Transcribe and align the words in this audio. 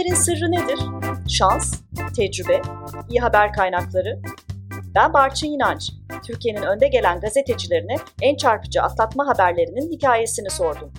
haberin 0.00 0.14
sırrı 0.14 0.52
nedir? 0.52 0.78
Şans, 1.28 1.74
tecrübe, 2.16 2.62
iyi 3.10 3.20
haber 3.20 3.52
kaynakları. 3.52 4.22
Ben 4.94 5.12
Barçın 5.12 5.46
İnanç. 5.46 5.90
Türkiye'nin 6.26 6.62
önde 6.62 6.88
gelen 6.88 7.20
gazetecilerine 7.20 7.96
en 8.22 8.36
çarpıcı 8.36 8.82
atlatma 8.82 9.26
haberlerinin 9.26 9.92
hikayesini 9.92 10.50
sordum. 10.50 10.92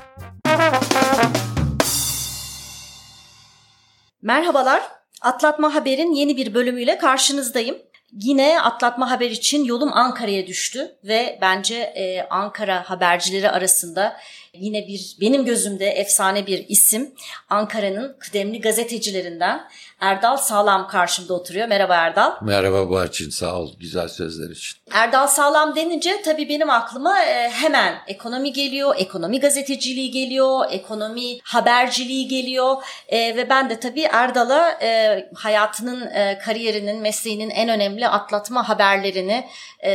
Merhabalar. 4.22 4.82
Atlatma 5.22 5.76
Haber'in 5.76 6.12
yeni 6.12 6.38
bir 6.38 6.54
bölümüyle 6.54 6.98
karşınızdayım. 6.98 7.78
Yine 8.12 8.62
atlatma 8.62 9.12
haber 9.12 9.32
için 9.32 9.64
yolum 9.64 9.94
Ankara'ya 9.94 10.48
düştü 10.48 10.98
ve 11.04 11.40
bence 11.42 11.76
e, 11.76 12.28
Ankara 12.30 12.90
habercileri 12.90 13.50
arasında 13.50 14.18
yine 14.54 14.88
bir 14.88 15.18
benim 15.22 15.46
gözümde 15.46 15.86
efsane 15.86 16.48
bir 16.48 16.66
isim. 16.70 17.14
Ankara'nın 17.50 18.16
kıdemli 18.20 18.62
gazetecilerinden 18.62 19.68
Erdal 20.00 20.38
Sağlam 20.38 20.88
karşımda 20.88 21.34
oturuyor. 21.34 21.68
Merhaba 21.68 21.96
Erdal. 21.96 22.32
Merhaba 22.42 22.90
Barçın 22.90 23.30
sağ 23.30 23.56
ol 23.56 23.74
güzel 23.80 24.08
sözler 24.08 24.50
için. 24.50 24.78
Erdal 24.92 25.28
Sağlam 25.28 25.76
denince 25.76 26.22
tabii 26.26 26.50
benim 26.50 26.70
aklıma 26.70 27.24
e, 27.24 27.50
hemen 27.50 27.96
ekonomi 28.08 28.54
geliyor, 28.54 28.96
ekonomi 28.98 29.40
gazeteciliği 29.40 30.12
geliyor, 30.12 30.66
ekonomi 30.72 31.40
haberciliği 31.44 32.28
geliyor 32.28 32.84
e, 33.08 33.36
ve 33.36 33.50
ben 33.50 33.70
de 33.70 33.80
tabii 33.80 34.08
Erdal'a 34.12 34.78
e, 34.82 35.30
hayatının, 35.36 36.12
kariyerinin, 36.46 37.02
mesleğinin 37.02 37.50
en 37.50 37.70
önemli 37.70 38.08
atlatma 38.08 38.70
haberlerini 38.70 39.48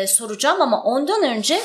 soracağım 0.07 0.63
ama 0.63 0.83
ondan 0.83 1.23
önce 1.23 1.61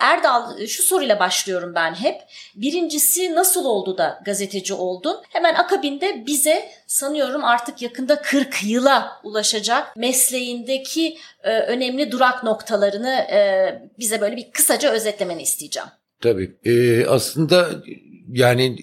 Erdal 0.00 0.66
şu 0.66 0.82
soruyla 0.82 1.18
başlıyorum 1.18 1.74
ben 1.74 1.94
hep. 2.02 2.20
Birincisi 2.56 3.34
nasıl 3.34 3.64
oldu 3.64 3.98
da 3.98 4.20
gazeteci 4.24 4.74
oldun? 4.74 5.16
Hemen 5.28 5.54
akabinde 5.54 6.24
bize 6.26 6.68
sanıyorum 6.86 7.44
artık 7.44 7.82
yakında 7.82 8.22
40 8.22 8.64
yıla 8.64 9.20
ulaşacak 9.24 9.96
mesleğindeki 9.96 11.18
e, 11.42 11.58
önemli 11.58 12.12
durak 12.12 12.44
noktalarını 12.44 13.14
e, 13.14 13.90
bize 13.98 14.20
böyle 14.20 14.36
bir 14.36 14.50
kısaca 14.50 14.90
özetlemeni 14.92 15.42
isteyeceğim. 15.42 15.88
Tabii. 16.20 16.56
E, 16.64 17.06
aslında 17.06 17.70
yani 18.32 18.76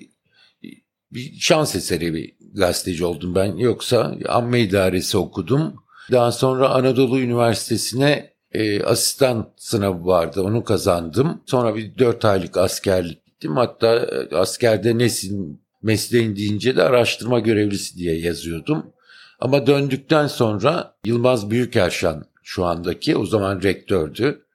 bir 1.11 1.33
şans 1.39 1.75
eseri 1.75 2.13
bir 2.13 2.35
gazeteci 2.53 3.05
oldum 3.05 3.35
ben. 3.35 3.55
Yoksa 3.55 4.15
amme 4.27 4.61
idaresi 4.61 5.17
okudum. 5.17 5.75
Daha 6.11 6.31
sonra 6.31 6.69
Anadolu 6.69 7.19
Üniversitesi'ne 7.19 8.33
e, 8.53 8.83
asistan 8.83 9.53
sınavı 9.57 10.05
vardı. 10.05 10.41
Onu 10.41 10.63
kazandım. 10.63 11.41
Sonra 11.45 11.75
bir 11.75 11.97
dört 11.97 12.25
aylık 12.25 12.57
askerlik 12.57 13.25
gittim. 13.25 13.57
Hatta 13.57 13.95
e, 13.95 14.35
askerde 14.35 14.97
nesin 14.97 15.61
mesleğin 15.81 16.35
deyince 16.35 16.75
de 16.75 16.83
araştırma 16.83 17.39
görevlisi 17.39 17.97
diye 17.97 18.19
yazıyordum. 18.19 18.93
Ama 19.39 19.67
döndükten 19.67 20.27
sonra 20.27 20.93
Yılmaz 21.05 21.49
Büyükerşan 21.49 22.25
şu 22.43 22.65
andaki 22.65 23.17
o 23.17 23.25
zaman 23.25 23.61
rektördü. 23.61 24.45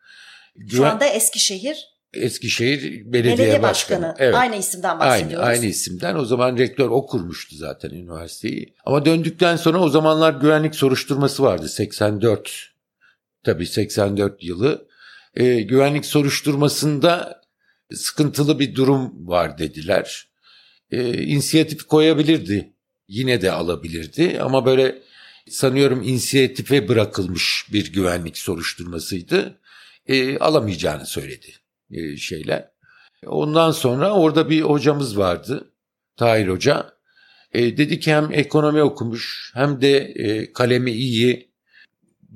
Şu 0.71 0.87
anda 0.87 1.07
Eskişehir 1.07 1.95
Eskişehir 2.15 2.83
Belediye, 2.83 3.39
Belediye 3.39 3.63
Başkanı. 3.63 4.03
Başkanı. 4.03 4.15
Evet. 4.19 4.35
Aynı 4.35 4.57
isimden 4.57 5.01
bahsediyoruz. 5.01 5.47
Aynı, 5.47 5.57
aynı 5.57 5.67
isimden. 5.67 6.15
O 6.15 6.25
zaman 6.25 6.59
rektör 6.59 6.89
o 6.91 7.07
kurmuştu 7.07 7.57
zaten 7.57 7.91
üniversiteyi. 7.91 8.75
Ama 8.85 9.05
döndükten 9.05 9.57
sonra 9.57 9.79
o 9.79 9.89
zamanlar 9.89 10.33
güvenlik 10.33 10.75
soruşturması 10.75 11.43
vardı. 11.43 11.69
84 11.69 12.74
tabii 13.45 13.67
84 13.67 14.45
yılı. 14.45 14.89
Ee, 15.35 15.61
güvenlik 15.61 16.07
soruşturmasında 16.07 17.43
sıkıntılı 17.93 18.59
bir 18.59 18.75
durum 18.75 19.29
var 19.29 19.59
dediler. 19.59 20.29
Ee, 20.91 21.23
inisiyatif 21.23 21.83
koyabilirdi. 21.83 22.73
Yine 23.09 23.43
de 23.43 23.53
alabilirdi 23.53 24.41
ama 24.41 24.67
böyle 24.67 25.03
sanıyorum 25.49 26.03
inisiyatife 26.03 26.89
bırakılmış 26.89 27.67
bir 27.73 27.93
güvenlik 27.93 28.39
soruşturmasıydı. 28.39 29.61
Ee, 30.07 30.39
alamayacağını 30.39 31.07
söyledi 31.07 31.53
e, 31.91 32.17
şeyler. 32.17 32.71
Ondan 33.27 33.71
sonra 33.71 34.13
orada 34.13 34.51
bir 34.51 34.63
hocamız 34.63 35.19
vardı. 35.19 35.71
Tahir 36.17 36.49
Hoca. 36.49 36.95
E, 37.53 37.77
dedi 37.77 38.01
ki 38.01 38.15
hem 38.15 38.33
ekonomi 38.33 38.83
okumuş 38.83 39.53
hem 39.55 39.81
de 39.81 39.99
e, 39.99 40.53
kalemi 40.53 40.91
iyi. 40.91 41.54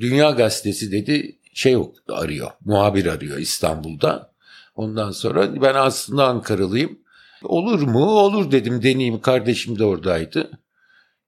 Dünya 0.01 0.31
Gazetesi 0.31 0.93
dedi 0.93 1.39
şey 1.55 1.77
arıyor, 2.09 2.51
muhabir 2.65 3.07
arıyor 3.07 3.39
İstanbul'da. 3.39 4.33
Ondan 4.75 5.11
sonra 5.11 5.63
ben 5.63 5.75
aslında 5.75 6.27
Ankaralıyım. 6.27 6.99
Olur 7.43 7.83
mu? 7.83 8.05
Olur 8.05 8.51
dedim 8.51 8.83
deneyeyim. 8.83 9.21
Kardeşim 9.21 9.79
de 9.79 9.85
oradaydı. 9.85 10.51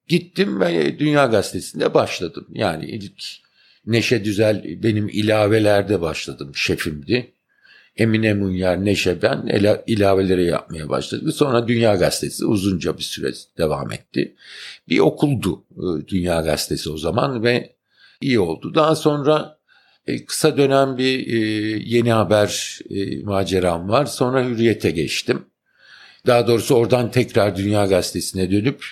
Gittim 0.08 0.60
ve 0.60 0.98
Dünya 0.98 1.26
Gazetesi'nde 1.26 1.94
başladım. 1.94 2.46
Yani 2.52 2.86
ilk 2.86 3.22
Neşe 3.86 4.24
Düzel 4.24 4.82
benim 4.82 5.08
ilavelerde 5.08 6.00
başladım. 6.00 6.52
Şefimdi. 6.54 7.32
Emine 7.96 8.34
Munyar, 8.34 8.84
Neşe 8.84 9.22
ben 9.22 9.62
ilaveleri 9.86 10.44
yapmaya 10.44 10.88
başladık. 10.88 11.34
Sonra 11.34 11.68
Dünya 11.68 11.94
Gazetesi 11.94 12.46
uzunca 12.46 12.98
bir 12.98 13.02
süre 13.02 13.32
devam 13.58 13.92
etti. 13.92 14.34
Bir 14.88 14.98
okuldu 14.98 15.64
e, 15.72 16.08
Dünya 16.08 16.40
Gazetesi 16.40 16.90
o 16.90 16.96
zaman 16.96 17.42
ve 17.42 17.79
iyi 18.20 18.40
oldu. 18.40 18.74
Daha 18.74 18.96
sonra 18.96 19.58
e, 20.06 20.24
kısa 20.24 20.56
dönem 20.56 20.98
bir 20.98 21.26
e, 21.26 21.38
yeni 21.84 22.12
haber 22.12 22.78
maceram 23.24 23.88
var. 23.88 24.06
Sonra 24.06 24.44
Hürriyet'e 24.44 24.90
geçtim. 24.90 25.46
Daha 26.26 26.46
doğrusu 26.46 26.74
oradan 26.74 27.10
tekrar 27.10 27.56
Dünya 27.56 27.86
Gazetesi'ne 27.86 28.50
dönüp 28.50 28.84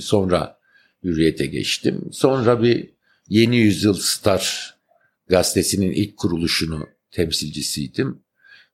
sonra 0.00 0.58
Hürriyet'e 1.04 1.46
geçtim. 1.46 2.08
Sonra 2.12 2.62
bir 2.62 2.90
Yeni 3.28 3.56
Yüzyıl 3.56 3.94
Star 3.94 4.74
gazetesinin 5.28 5.92
ilk 5.92 6.16
kuruluşunu 6.16 6.88
temsilcisiydim. 7.10 8.22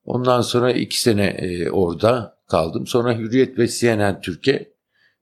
Ondan 0.05 0.41
sonra 0.41 0.73
iki 0.73 1.01
sene 1.01 1.27
e, 1.27 1.71
orada 1.71 2.39
kaldım. 2.49 2.87
Sonra 2.87 3.19
Hürriyet 3.19 3.59
ve 3.59 3.69
CNN 3.69 4.21
Türkiye 4.21 4.73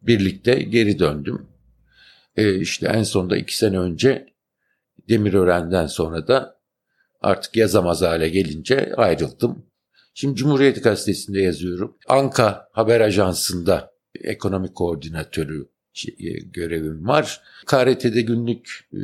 birlikte 0.03 0.55
geri 0.55 0.99
döndüm. 0.99 1.47
E, 2.37 2.61
işte 2.61 2.87
en 2.87 3.03
sonunda 3.03 3.37
iki 3.37 3.57
sene 3.57 3.79
önce 3.79 4.27
Demirören'den 5.09 5.87
sonra 5.87 6.29
da 6.29 6.61
artık 7.21 7.57
yazamaz 7.57 8.03
hale 8.03 8.29
gelince 8.29 8.95
ayrıldım. 8.97 9.67
Şimdi 10.15 10.37
Cumhuriyet 10.37 10.85
Gazetesi'nde 10.85 11.41
yazıyorum. 11.41 11.97
Anka 12.09 12.69
Haber 12.73 13.01
Ajansı'nda 13.01 13.93
ekonomi 14.15 14.73
koordinatörü 14.75 15.74
görevim 16.53 17.09
var. 17.09 17.41
KRT'de 17.67 18.21
günlük 18.21 18.89
e, 18.93 19.01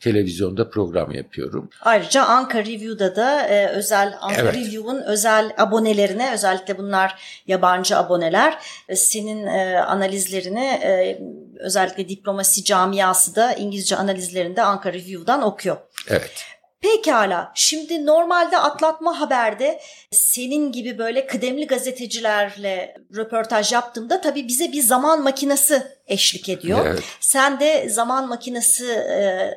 televizyonda 0.00 0.70
program 0.70 1.12
yapıyorum. 1.12 1.70
Ayrıca 1.80 2.24
Anka 2.24 2.58
Review'da 2.58 3.16
da 3.16 3.46
e, 3.46 3.68
özel 3.68 4.14
Anka 4.20 4.40
evet. 4.40 4.54
Review'un 4.54 5.02
özel 5.02 5.52
abonelerine 5.58 6.32
özellikle 6.32 6.78
bunlar 6.78 7.42
yabancı 7.46 7.96
aboneler 7.96 8.58
e, 8.88 8.96
senin 8.96 9.46
e, 9.46 9.78
analizlerini 9.78 10.64
e, 10.64 11.20
özellikle 11.58 12.08
diplomasi 12.08 12.64
camiası 12.64 13.36
da 13.36 13.52
İngilizce 13.52 13.96
analizlerinde 13.96 14.62
Anka 14.62 14.92
Review'dan 14.92 15.42
okuyor. 15.42 15.76
Evet. 16.08 16.55
Pekala. 16.80 17.52
Şimdi 17.54 18.06
normalde 18.06 18.58
Atlatma 18.58 19.20
Haber'de 19.20 19.80
senin 20.10 20.72
gibi 20.72 20.98
böyle 20.98 21.26
kıdemli 21.26 21.66
gazetecilerle 21.66 22.96
röportaj 23.16 23.72
yaptığımda 23.72 24.20
tabii 24.20 24.48
bize 24.48 24.72
bir 24.72 24.82
zaman 24.82 25.22
makinesi 25.22 25.82
eşlik 26.06 26.48
ediyor. 26.48 26.86
Evet. 26.86 27.02
Sen 27.20 27.60
de 27.60 27.88
zaman 27.88 28.28
makinesi 28.28 28.84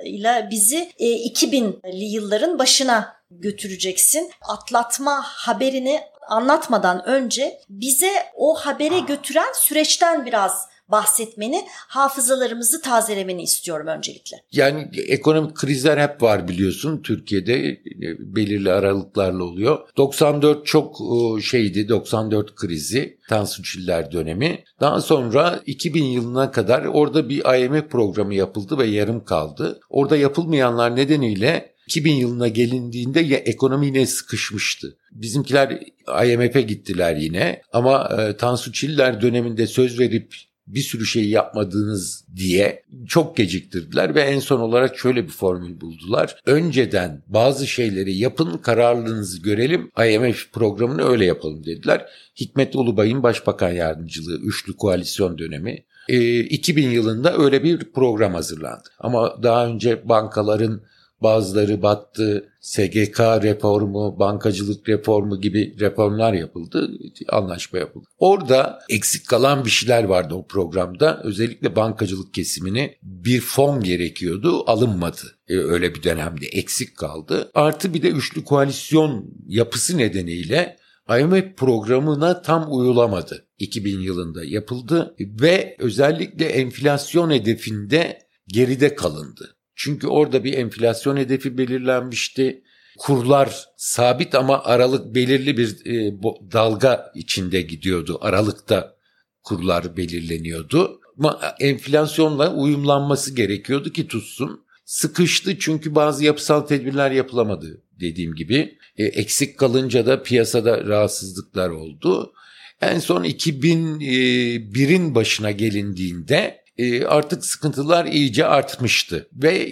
ile 0.05 0.47
bizi 0.51 0.91
2000'li 0.99 2.05
yılların 2.05 2.59
başına 2.59 3.15
götüreceksin. 3.31 4.31
Atlatma 4.41 5.21
haberini 5.23 6.01
anlatmadan 6.29 7.05
önce 7.05 7.61
bize 7.69 8.11
o 8.35 8.55
habere 8.55 8.99
götüren 8.99 9.53
süreçten 9.53 10.25
biraz 10.25 10.69
bahsetmeni, 10.91 11.65
hafızalarımızı 11.87 12.81
tazelemeni 12.81 13.43
istiyorum 13.43 13.87
öncelikle. 13.87 14.37
Yani 14.51 14.89
ekonomik 15.07 15.55
krizler 15.55 15.97
hep 15.97 16.21
var 16.21 16.47
biliyorsun 16.47 17.01
Türkiye'de 17.01 17.67
e, 17.69 17.79
belirli 18.19 18.71
aralıklarla 18.71 19.43
oluyor. 19.43 19.79
94 19.97 20.65
çok 20.65 20.97
e, 21.01 21.41
şeydi 21.41 21.89
94 21.89 22.55
krizi 22.55 23.19
Tansu 23.29 23.63
Çiller 23.63 24.11
dönemi. 24.11 24.63
Daha 24.79 25.01
sonra 25.01 25.61
2000 25.65 26.03
yılına 26.03 26.51
kadar 26.51 26.85
orada 26.85 27.29
bir 27.29 27.63
IMF 27.63 27.89
programı 27.91 28.35
yapıldı 28.35 28.77
ve 28.77 28.87
yarım 28.87 29.25
kaldı. 29.25 29.79
Orada 29.89 30.17
yapılmayanlar 30.17 30.95
nedeniyle 30.95 31.73
2000 31.89 32.13
yılına 32.13 32.47
gelindiğinde 32.47 33.19
ya 33.19 33.37
ekonomi 33.37 33.85
yine 33.85 34.05
sıkışmıştı. 34.05 34.97
Bizimkiler 35.11 35.79
IMF'e 36.25 36.61
gittiler 36.61 37.15
yine 37.15 37.61
ama 37.73 38.09
e, 38.19 38.37
Tansu 38.37 38.73
Çiller 38.73 39.21
döneminde 39.21 39.67
söz 39.67 39.99
verip 39.99 40.33
bir 40.69 40.81
sürü 40.81 41.05
şeyi 41.05 41.29
yapmadığınız 41.29 42.25
diye 42.35 42.83
çok 43.07 43.37
geciktirdiler 43.37 44.15
ve 44.15 44.21
en 44.21 44.39
son 44.39 44.59
olarak 44.59 44.97
şöyle 44.97 45.23
bir 45.23 45.31
formül 45.31 45.81
buldular. 45.81 46.35
Önceden 46.45 47.23
bazı 47.27 47.67
şeyleri 47.67 48.17
yapın 48.17 48.57
kararlılığınızı 48.57 49.41
görelim 49.41 49.91
IMF 50.09 50.51
programını 50.53 51.03
öyle 51.03 51.25
yapalım 51.25 51.65
dediler. 51.65 52.05
Hikmet 52.39 52.75
Ulubay'ın 52.75 53.23
başbakan 53.23 53.71
yardımcılığı 53.71 54.39
üçlü 54.39 54.73
koalisyon 54.77 55.37
dönemi 55.37 55.83
E, 56.09 56.39
2000 56.39 56.89
yılında 56.89 57.37
öyle 57.37 57.63
bir 57.63 57.91
program 57.91 58.33
hazırlandı. 58.33 58.89
Ama 58.99 59.43
daha 59.43 59.67
önce 59.67 60.09
bankaların 60.09 60.81
bazıları 61.21 61.81
battı, 61.81 62.49
SGK 62.61 63.19
reformu, 63.19 64.19
bankacılık 64.19 64.89
reformu 64.89 65.41
gibi 65.41 65.75
reformlar 65.79 66.33
yapıldı, 66.33 66.91
anlaşma 67.29 67.79
yapıldı. 67.79 68.05
Orada 68.17 68.79
eksik 68.89 69.27
kalan 69.27 69.65
bir 69.65 69.69
şeyler 69.69 70.03
vardı 70.03 70.33
o 70.33 70.47
programda. 70.47 71.21
Özellikle 71.23 71.75
bankacılık 71.75 72.33
kesimini 72.33 72.97
bir 73.03 73.41
fon 73.41 73.83
gerekiyordu, 73.83 74.63
alınmadı. 74.69 75.21
Ee, 75.47 75.57
öyle 75.57 75.95
bir 75.95 76.03
dönemde 76.03 76.45
eksik 76.45 76.97
kaldı. 76.97 77.51
Artı 77.53 77.93
bir 77.93 78.01
de 78.01 78.09
üçlü 78.09 78.43
koalisyon 78.43 79.33
yapısı 79.47 79.97
nedeniyle 79.97 80.77
IMF 81.19 81.57
programına 81.57 82.41
tam 82.41 82.67
uyulamadı. 82.69 83.45
2000 83.59 83.99
yılında 83.99 84.45
yapıldı 84.45 85.15
ve 85.19 85.75
özellikle 85.79 86.45
enflasyon 86.45 87.31
hedefinde 87.31 88.19
geride 88.47 88.95
kalındı. 88.95 89.55
Çünkü 89.81 90.07
orada 90.07 90.43
bir 90.43 90.53
enflasyon 90.53 91.17
hedefi 91.17 91.57
belirlenmişti. 91.57 92.63
Kurlar 92.97 93.65
sabit 93.77 94.35
ama 94.35 94.63
aralık 94.63 95.15
belirli 95.15 95.57
bir 95.57 95.85
e, 95.85 96.21
dalga 96.51 97.11
içinde 97.15 97.61
gidiyordu. 97.61 98.17
Aralıkta 98.21 98.95
kurlar 99.43 99.97
belirleniyordu. 99.97 100.99
Ama 101.19 101.39
enflasyonla 101.59 102.53
uyumlanması 102.53 103.35
gerekiyordu 103.35 103.91
ki 103.91 104.07
tutsun. 104.07 104.65
Sıkıştı 104.85 105.59
çünkü 105.59 105.95
bazı 105.95 106.25
yapısal 106.25 106.61
tedbirler 106.61 107.11
yapılamadı 107.11 107.83
dediğim 107.99 108.35
gibi. 108.35 108.77
E, 108.97 109.03
eksik 109.03 109.57
kalınca 109.57 110.05
da 110.05 110.23
piyasada 110.23 110.85
rahatsızlıklar 110.85 111.69
oldu. 111.69 112.33
En 112.81 112.99
son 112.99 113.23
2001'in 113.23 115.15
başına 115.15 115.51
gelindiğinde 115.51 116.35
e, 116.35 116.58
artık 117.07 117.45
sıkıntılar 117.45 118.05
iyice 118.05 118.45
artmıştı. 118.45 119.29
Ve 119.33 119.71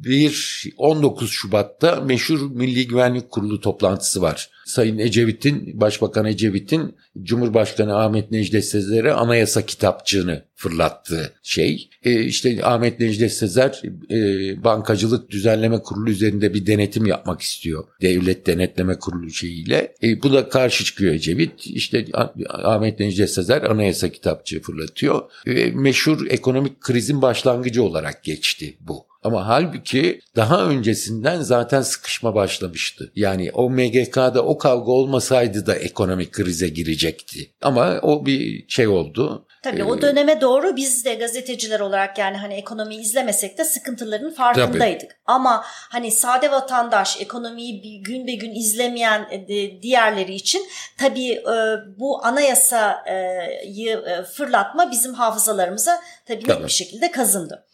2001 0.00 0.72
19 0.76 1.30
Şubat'ta 1.30 2.00
meşhur 2.00 2.50
Milli 2.50 2.86
Güvenlik 2.86 3.30
Kurulu 3.30 3.60
toplantısı 3.60 4.22
var. 4.22 4.50
Sayın 4.64 4.98
Ecevit'in, 4.98 5.80
Başbakan 5.80 6.24
Ecevit'in 6.24 6.96
Cumhurbaşkanı 7.22 7.96
Ahmet 7.96 8.30
Necdet 8.30 8.64
Sezer'e 8.64 9.12
anayasa 9.12 9.66
kitapçığını 9.66 10.44
fırlattığı 10.54 11.32
şey. 11.42 11.90
E, 12.02 12.22
işte 12.24 12.60
Ahmet 12.62 13.00
Necdet 13.00 13.32
Sezer 13.32 13.82
e, 14.10 14.64
bankacılık 14.64 15.30
düzenleme 15.30 15.82
kurulu 15.82 16.10
üzerinde 16.10 16.54
bir 16.54 16.66
denetim 16.66 17.06
yapmak 17.06 17.40
istiyor. 17.40 17.84
Devlet 18.02 18.46
denetleme 18.46 18.98
kurulu 18.98 19.30
şeyiyle. 19.30 19.94
E, 20.02 20.22
bu 20.22 20.32
da 20.32 20.48
karşı 20.48 20.84
çıkıyor 20.84 21.14
Ecevit. 21.14 21.66
İşte 21.66 22.06
Ahmet 22.48 23.00
Necdet 23.00 23.30
Sezer 23.30 23.62
anayasa 23.62 24.08
kitapçığı 24.08 24.60
fırlatıyor. 24.60 25.22
E, 25.46 25.70
meşhur 25.70 26.26
ekonomik 26.30 26.80
krizin 26.80 27.22
başlangıcı 27.22 27.82
olarak 27.82 28.24
geçti 28.24 28.76
bu. 28.80 29.09
Ama 29.22 29.48
halbuki 29.48 30.20
daha 30.36 30.64
öncesinden 30.64 31.40
zaten 31.40 31.82
sıkışma 31.82 32.34
başlamıştı. 32.34 33.12
Yani 33.14 33.50
o 33.52 33.70
MGK'da 33.70 34.44
o 34.44 34.58
kavga 34.58 34.92
olmasaydı 34.92 35.66
da 35.66 35.74
ekonomik 35.74 36.32
krize 36.32 36.68
girecekti. 36.68 37.50
Ama 37.62 37.98
o 38.02 38.26
bir 38.26 38.68
şey 38.68 38.88
oldu. 38.88 39.46
Tabii 39.62 39.80
ee, 39.80 39.84
o 39.84 40.02
döneme 40.02 40.40
doğru 40.40 40.76
biz 40.76 41.04
de 41.04 41.14
gazeteciler 41.14 41.80
olarak 41.80 42.18
yani 42.18 42.36
hani 42.36 42.54
ekonomiyi 42.54 43.00
izlemesek 43.00 43.58
de 43.58 43.64
sıkıntıların 43.64 44.30
farkındaydık. 44.30 45.10
Tabii. 45.10 45.20
Ama 45.26 45.62
hani 45.64 46.10
sade 46.10 46.50
vatandaş 46.50 47.20
ekonomiyi 47.20 48.02
gün 48.02 48.26
be 48.26 48.34
gün 48.34 48.54
izlemeyen 48.54 49.28
e, 49.30 49.82
diğerleri 49.82 50.34
için 50.34 50.66
tabii 50.98 51.32
e, 51.32 51.54
bu 51.98 52.24
anayasayı 52.24 54.02
e, 54.06 54.22
fırlatma 54.22 54.90
bizim 54.90 55.14
hafızalarımıza 55.14 56.00
tabii, 56.26 56.42
tabii. 56.42 56.58
net 56.58 56.66
bir 56.66 56.72
şekilde 56.72 57.10
kazındı. 57.10 57.64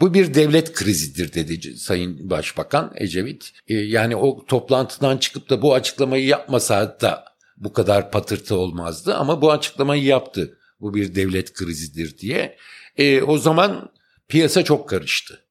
Bu 0.00 0.14
bir 0.14 0.34
devlet 0.34 0.72
krizidir 0.72 1.32
dedi 1.32 1.76
Sayın 1.76 2.30
Başbakan 2.30 2.92
Ecevit. 2.96 3.52
E, 3.68 3.74
yani 3.74 4.16
o 4.16 4.46
toplantıdan 4.46 5.16
çıkıp 5.16 5.50
da 5.50 5.62
bu 5.62 5.74
açıklamayı 5.74 6.26
yapmasa 6.26 7.00
da 7.00 7.24
bu 7.56 7.72
kadar 7.72 8.10
patırtı 8.10 8.56
olmazdı 8.56 9.14
ama 9.14 9.42
bu 9.42 9.52
açıklamayı 9.52 10.04
yaptı. 10.04 10.58
Bu 10.80 10.94
bir 10.94 11.14
devlet 11.14 11.52
krizidir 11.52 12.18
diye. 12.18 12.56
E, 12.96 13.22
o 13.22 13.38
zaman 13.38 13.90
piyasa 14.28 14.64
çok 14.64 14.88
karıştı. 14.88 15.44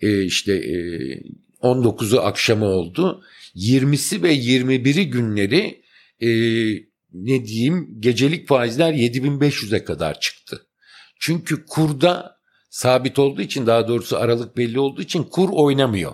E, 0.00 0.22
işte 0.22 0.52
e, 0.52 0.76
19'u 1.62 2.20
akşamı 2.20 2.64
oldu. 2.64 3.22
20'si 3.56 4.22
ve 4.22 4.34
21'i 4.36 5.10
günleri 5.10 5.84
e, 6.20 6.28
ne 7.12 7.46
diyeyim 7.46 7.96
gecelik 8.00 8.48
faizler 8.48 8.92
7500'e 8.92 9.84
kadar 9.84 10.20
çıktı. 10.20 10.66
Çünkü 11.20 11.66
kurda 11.66 12.33
sabit 12.74 13.18
olduğu 13.18 13.42
için 13.42 13.66
daha 13.66 13.88
doğrusu 13.88 14.16
aralık 14.16 14.56
belli 14.56 14.80
olduğu 14.80 15.02
için 15.02 15.22
kur 15.22 15.48
oynamıyor. 15.52 16.12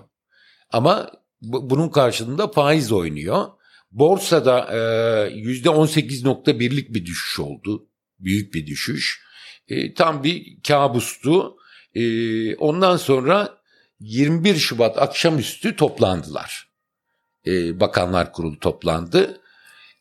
Ama 0.71 1.11
bunun 1.43 1.89
karşılığında 1.89 2.49
faiz 2.49 2.93
oynuyor. 2.93 3.47
Borsada 3.91 4.69
yüzde 5.35 5.69
18.1'lik 5.69 6.95
bir 6.95 7.07
düşüş 7.07 7.41
oldu. 7.41 7.89
Büyük 8.19 8.55
bir 8.55 8.67
düşüş. 8.67 9.23
E, 9.69 9.95
tam 9.95 10.25
bir 10.25 10.63
kabustu. 10.69 11.57
E, 11.95 12.57
ondan 12.57 12.97
sonra 12.97 13.59
21 14.01 14.55
Şubat 14.55 14.99
akşamüstü 14.99 15.77
toplandılar. 15.77 16.69
E, 17.47 17.81
Bakanlar 17.81 18.33
Kurulu 18.33 18.59
toplandı. 18.59 19.41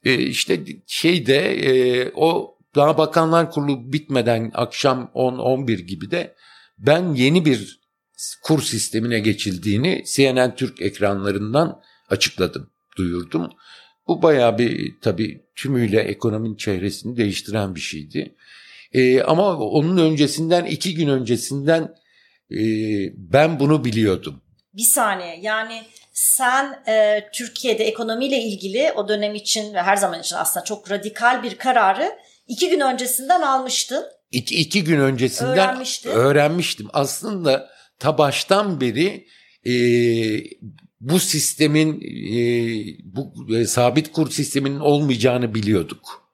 E, 0.04 0.18
işte 0.18 0.60
şeyde 0.88 1.54
e, 1.54 2.12
o 2.16 2.59
daha 2.76 2.98
Bakanlar 2.98 3.52
Kurulu 3.52 3.94
bitmeden 3.94 4.52
akşam 4.54 5.12
10-11 5.16 5.82
gibi 5.82 6.12
de 6.12 6.36
ben 6.78 7.14
yeni 7.14 7.46
bir 7.46 7.80
kur 8.44 8.62
sistemine 8.62 9.20
geçildiğini 9.20 10.04
CNN 10.06 10.56
Türk 10.56 10.82
ekranlarından 10.82 11.82
açıkladım, 12.10 12.70
duyurdum. 12.98 13.50
Bu 14.08 14.22
bayağı 14.22 14.58
bir 14.58 15.00
tabii 15.02 15.46
tümüyle 15.56 16.00
ekonominin 16.00 16.56
çehresini 16.56 17.18
değiştiren 17.18 17.76
bir 17.76 17.80
şeydi. 17.80 18.36
Ee, 18.94 19.22
ama 19.22 19.58
onun 19.58 19.98
öncesinden 19.98 20.66
iki 20.66 20.96
gün 20.96 21.08
öncesinden 21.08 21.96
e, 22.52 22.60
ben 23.16 23.60
bunu 23.60 23.86
biliyordum. 23.86 24.42
Bir 24.74 24.84
saniye 24.84 25.40
yani 25.42 25.84
sen 26.12 26.84
e, 26.88 27.26
Türkiye'de 27.34 27.84
ekonomiyle 27.84 28.38
ilgili 28.38 28.92
o 28.96 29.08
dönem 29.08 29.36
için 29.36 29.74
ve 29.74 29.82
her 29.82 29.96
zaman 29.96 30.20
için 30.20 30.36
aslında 30.36 30.64
çok 30.64 30.92
radikal 30.92 31.44
bir 31.44 31.58
kararı 31.58 32.20
iki 32.50 32.70
gün 32.70 32.80
öncesinden 32.80 33.42
almıştın. 33.42 34.06
İki, 34.32 34.56
iki 34.56 34.84
gün 34.84 35.00
öncesinden 35.00 35.86
öğrenmiştim. 36.06 36.88
Aslında 36.94 37.70
ta 38.00 38.18
baştan 38.18 38.82
beri 38.82 39.28
e, 39.66 39.74
bu 41.00 41.20
sistemin 41.20 42.02
e, 42.02 42.42
bu 43.04 43.56
e, 43.56 43.66
sabit 43.66 44.12
kur 44.12 44.32
sisteminin 44.32 44.80
olmayacağını 44.80 45.56
biliyorduk. 45.56 46.32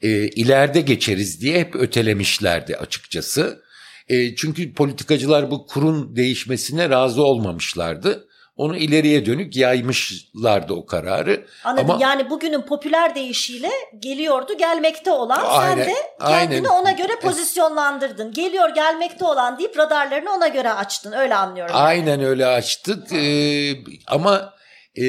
E, 0.00 0.28
ileride 0.28 0.80
geçeriz 0.80 1.40
diye 1.40 1.58
hep 1.58 1.76
ötelemişlerdi 1.76 2.76
açıkçası. 2.76 3.62
E, 4.08 4.34
çünkü 4.34 4.74
politikacılar 4.74 5.50
bu 5.50 5.66
kurun 5.66 6.16
değişmesine 6.16 6.90
razı 6.90 7.22
olmamışlardı 7.22 8.28
onu 8.56 8.76
ileriye 8.76 9.26
dönük 9.26 9.56
yaymışlardı 9.56 10.72
o 10.72 10.86
kararı. 10.86 11.46
Anladım. 11.64 11.90
Ama, 11.90 12.02
yani 12.02 12.30
bugünün 12.30 12.62
popüler 12.62 13.14
deyişiyle 13.14 13.70
geliyordu 13.98 14.58
gelmekte 14.58 15.10
olan 15.10 15.42
aynen, 15.46 15.84
sen 15.84 15.86
de 15.86 15.94
kendini 16.20 16.68
aynen. 16.68 16.82
ona 16.82 16.92
göre 16.92 17.12
pozisyonlandırdın. 17.22 18.32
Geliyor 18.32 18.74
gelmekte 18.74 19.24
olan 19.24 19.58
deyip 19.58 19.78
radarlarını 19.78 20.30
ona 20.32 20.48
göre 20.48 20.72
açtın 20.72 21.12
öyle 21.12 21.34
anlıyorum. 21.34 21.74
Aynen 21.78 22.10
yani. 22.10 22.26
öyle 22.26 22.46
açtık 22.46 23.12
ee, 23.12 23.74
ama 24.06 24.54
e, 24.94 25.04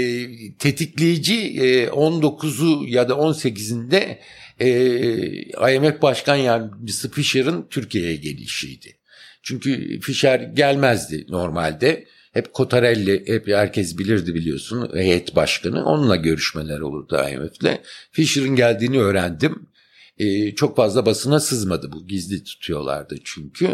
tetikleyici 0.57 1.61
e, 1.61 1.87
19'u 1.87 2.87
ya 2.87 3.09
da 3.09 3.13
18'inde 3.13 4.17
e, 4.59 5.75
IMF 5.75 6.01
Başkan 6.01 6.35
Yardımcısı 6.35 7.11
Fisher'ın 7.11 7.67
Türkiye'ye 7.69 8.15
gelişiydi. 8.15 8.97
Çünkü 9.43 9.99
Fisher 9.99 10.39
gelmezdi 10.39 11.25
normalde 11.29 12.05
hep 12.33 12.53
Cotarelli, 12.53 13.23
hep 13.27 13.47
herkes 13.47 13.97
bilirdi 13.97 14.35
biliyorsun 14.35 14.89
heyet 14.93 15.35
başkanı. 15.35 15.85
Onunla 15.85 16.15
görüşmeler 16.15 16.79
olurdu 16.79 17.25
IMF'le. 17.31 17.81
Fisher'ın 18.11 18.55
geldiğini 18.55 18.99
öğrendim. 18.99 19.69
Ee, 20.17 20.55
çok 20.55 20.75
fazla 20.75 21.05
basına 21.05 21.39
sızmadı 21.39 21.91
bu. 21.91 22.07
Gizli 22.07 22.43
tutuyorlardı 22.43 23.15
çünkü. 23.23 23.67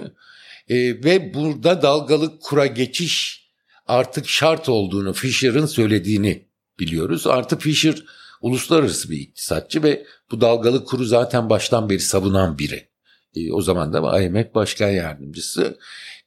Ee, 0.70 0.76
ve 1.04 1.34
burada 1.34 1.82
dalgalı 1.82 2.40
kura 2.40 2.66
geçiş 2.66 3.46
artık 3.88 4.30
şart 4.30 4.70
olduğunu 4.70 5.14
Fisher'ın 5.14 5.66
söylediğini 5.66 6.46
biliyoruz. 6.80 7.28
Artık 7.28 7.62
Fisher 7.62 8.04
uluslararası 8.42 9.10
bir 9.10 9.18
iktisatçı 9.18 9.84
ve 9.84 10.06
bu 10.32 10.42
dalgalı 10.42 10.86
kuru 10.86 11.06
zaten 11.06 11.50
baştan 11.50 11.90
beri 11.90 12.00
savunan 12.00 12.60
biri. 12.60 12.90
E, 13.36 13.52
o 13.52 13.62
zaman 13.62 13.94
da 13.94 14.22
IMF 14.22 14.56
Başkan 14.56 14.90
Yardımcısı. 14.90 15.78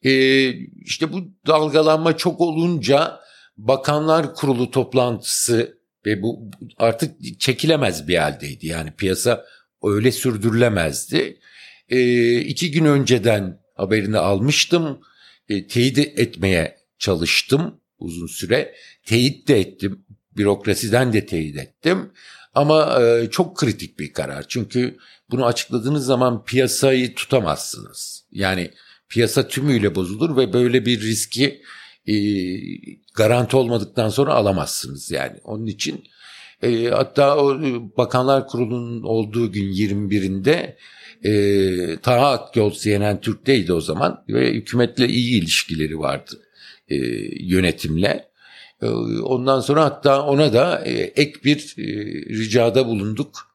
E, 0.03 0.49
işte 0.85 1.13
bu 1.13 1.31
dalgalanma 1.47 2.17
çok 2.17 2.41
olunca 2.41 3.19
Bakanlar 3.57 4.35
Kurulu 4.35 4.71
toplantısı 4.71 5.77
ve 6.05 6.21
bu 6.21 6.51
artık 6.77 7.39
çekilemez 7.39 8.07
bir 8.07 8.17
haldeydi. 8.17 8.67
Yani 8.67 8.91
piyasa 8.91 9.45
öyle 9.83 10.11
sürdürülemezdi. 10.11 11.39
e, 11.89 12.37
iki 12.37 12.71
gün 12.71 12.85
önceden 12.85 13.59
haberini 13.75 14.17
almıştım. 14.17 14.99
E, 15.49 15.67
teyit 15.67 15.97
etmeye 15.97 16.77
çalıştım 16.97 17.79
uzun 17.97 18.27
süre. 18.27 18.75
Teyit 19.05 19.47
de 19.47 19.59
ettim. 19.59 20.05
Bürokrasiden 20.37 21.13
de 21.13 21.25
teyit 21.25 21.57
ettim. 21.57 22.11
Ama 22.53 23.01
e, 23.01 23.29
çok 23.29 23.57
kritik 23.57 23.99
bir 23.99 24.13
karar. 24.13 24.45
Çünkü 24.47 24.97
bunu 25.31 25.45
açıkladığınız 25.45 26.05
zaman 26.05 26.43
piyasayı 26.43 27.15
tutamazsınız. 27.15 28.25
Yani 28.31 28.71
piyasa 29.13 29.47
tümüyle 29.47 29.95
bozulur 29.95 30.37
ve 30.37 30.53
böyle 30.53 30.85
bir 30.85 31.01
riski 31.01 31.61
e, 32.07 32.15
garanti 33.15 33.57
olmadıktan 33.57 34.09
sonra 34.09 34.33
alamazsınız 34.33 35.11
yani. 35.11 35.37
Onun 35.43 35.65
için 35.65 36.03
e, 36.63 36.85
hatta 36.85 37.37
o 37.37 37.63
e, 37.63 37.97
Bakanlar 37.97 38.47
Kurulu'nun 38.47 39.03
olduğu 39.03 39.51
gün 39.51 39.73
21'inde 39.73 40.75
e, 41.23 41.97
Taha 41.97 42.31
Akyol 42.31 42.71
CNN 42.71 43.21
Türk'teydi 43.21 43.73
o 43.73 43.81
zaman 43.81 44.23
ve 44.29 44.53
hükümetle 44.53 45.07
iyi 45.07 45.41
ilişkileri 45.41 45.99
vardı 45.99 46.41
e, 46.87 46.95
yönetimle. 47.45 48.29
E, 48.81 48.87
ondan 49.23 49.59
sonra 49.59 49.85
hatta 49.85 50.25
ona 50.25 50.53
da 50.53 50.85
e, 50.85 50.91
ek 50.91 51.33
bir 51.43 51.75
e, 51.77 51.83
ricada 52.29 52.87
bulunduk. 52.87 53.53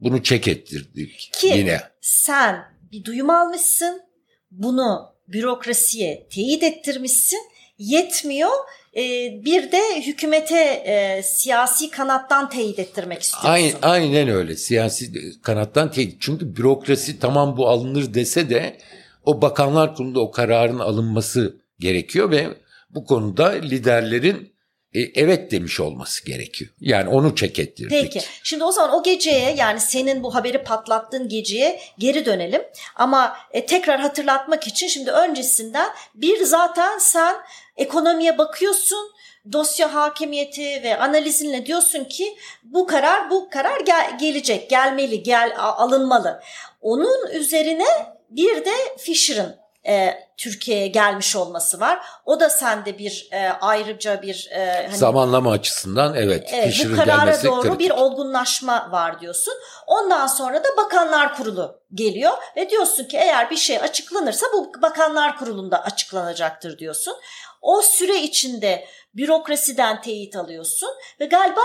Bunu 0.00 0.22
çek 0.22 0.48
ettirdik 0.48 1.30
Ki 1.32 1.46
yine. 1.46 1.80
sen 2.00 2.64
bir 2.92 3.04
duyum 3.04 3.30
almışsın, 3.30 4.05
bunu 4.50 5.06
bürokrasiye 5.28 6.26
teyit 6.30 6.62
ettirmişsin, 6.62 7.40
yetmiyor. 7.78 8.50
e, 8.96 9.00
bir 9.44 9.72
de 9.72 10.06
hükümete 10.06 10.58
e, 10.64 11.22
siyasi 11.22 11.90
kanattan 11.90 12.48
teyit 12.48 12.78
ettirmek 12.78 13.22
istiyorsun. 13.22 13.48
Aynen, 13.48 13.74
aynen 13.82 14.28
öyle 14.28 14.56
siyasi 14.56 15.12
kanattan 15.42 15.90
teyit. 15.90 16.16
Çünkü 16.20 16.56
bürokrasi 16.56 17.18
tamam 17.18 17.56
bu 17.56 17.68
alınır 17.68 18.14
dese 18.14 18.50
de 18.50 18.76
o 19.24 19.42
bakanlar 19.42 19.94
kurulunda 19.94 20.20
o 20.20 20.30
kararın 20.30 20.78
alınması 20.78 21.56
gerekiyor 21.78 22.30
ve 22.30 22.48
bu 22.90 23.04
konuda 23.04 23.48
liderlerin 23.48 24.55
e, 24.96 25.00
evet 25.14 25.50
demiş 25.50 25.80
olması 25.80 26.24
gerekiyor. 26.24 26.70
Yani 26.80 27.08
onu 27.08 27.36
çek 27.36 27.58
ettirdik. 27.58 27.90
Peki. 27.90 28.20
Şimdi 28.42 28.64
o 28.64 28.72
zaman 28.72 28.94
o 28.94 29.02
geceye 29.02 29.54
yani 29.54 29.80
senin 29.80 30.22
bu 30.22 30.34
haberi 30.34 30.62
patlattığın 30.64 31.28
geceye 31.28 31.80
geri 31.98 32.26
dönelim. 32.26 32.62
Ama 32.96 33.36
e, 33.50 33.66
tekrar 33.66 34.00
hatırlatmak 34.00 34.66
için 34.66 34.88
şimdi 34.88 35.10
öncesinden 35.10 35.88
bir 36.14 36.44
zaten 36.44 36.98
sen 36.98 37.36
ekonomiye 37.76 38.38
bakıyorsun 38.38 39.10
dosya 39.52 39.94
hakimiyeti 39.94 40.82
ve 40.82 40.96
analizinle 40.98 41.66
diyorsun 41.66 42.04
ki 42.04 42.36
bu 42.62 42.86
karar 42.86 43.30
bu 43.30 43.50
karar 43.50 43.80
gel- 43.80 44.18
gelecek, 44.18 44.70
gelmeli, 44.70 45.22
gel 45.22 45.52
alınmalı. 45.58 46.42
Onun 46.80 47.30
üzerine 47.30 47.86
bir 48.30 48.64
de 48.64 48.72
Fisher'ın 48.98 49.65
e, 49.88 50.26
Türkiye'ye 50.36 50.86
gelmiş 50.86 51.36
olması 51.36 51.80
var. 51.80 52.00
O 52.24 52.40
da 52.40 52.50
sende 52.50 52.98
bir 52.98 53.28
e, 53.32 53.48
ayrıca 53.60 54.22
bir 54.22 54.48
e, 54.50 54.86
hani 54.86 54.96
Zamanlama 54.96 55.50
açısından 55.50 56.14
evet. 56.14 56.50
Evet, 56.52 56.86
bu 56.90 56.96
karara 56.96 57.42
doğru 57.44 57.62
kritik. 57.62 57.78
bir 57.78 57.90
olgunlaşma 57.90 58.88
var 58.92 59.20
diyorsun. 59.20 59.54
Ondan 59.86 60.26
sonra 60.26 60.64
da 60.64 60.68
Bakanlar 60.76 61.36
Kurulu 61.36 61.80
geliyor 61.94 62.32
ve 62.56 62.70
diyorsun 62.70 63.04
ki 63.04 63.16
eğer 63.16 63.50
bir 63.50 63.56
şey 63.56 63.78
açıklanırsa 63.78 64.46
bu 64.52 64.72
Bakanlar 64.82 65.38
Kurulu'nda 65.38 65.84
açıklanacaktır 65.84 66.78
diyorsun. 66.78 67.14
O 67.62 67.82
süre 67.82 68.16
içinde 68.16 68.86
bürokrasiden 69.14 70.00
teyit 70.00 70.36
alıyorsun 70.36 70.88
ve 71.20 71.26
galiba 71.26 71.60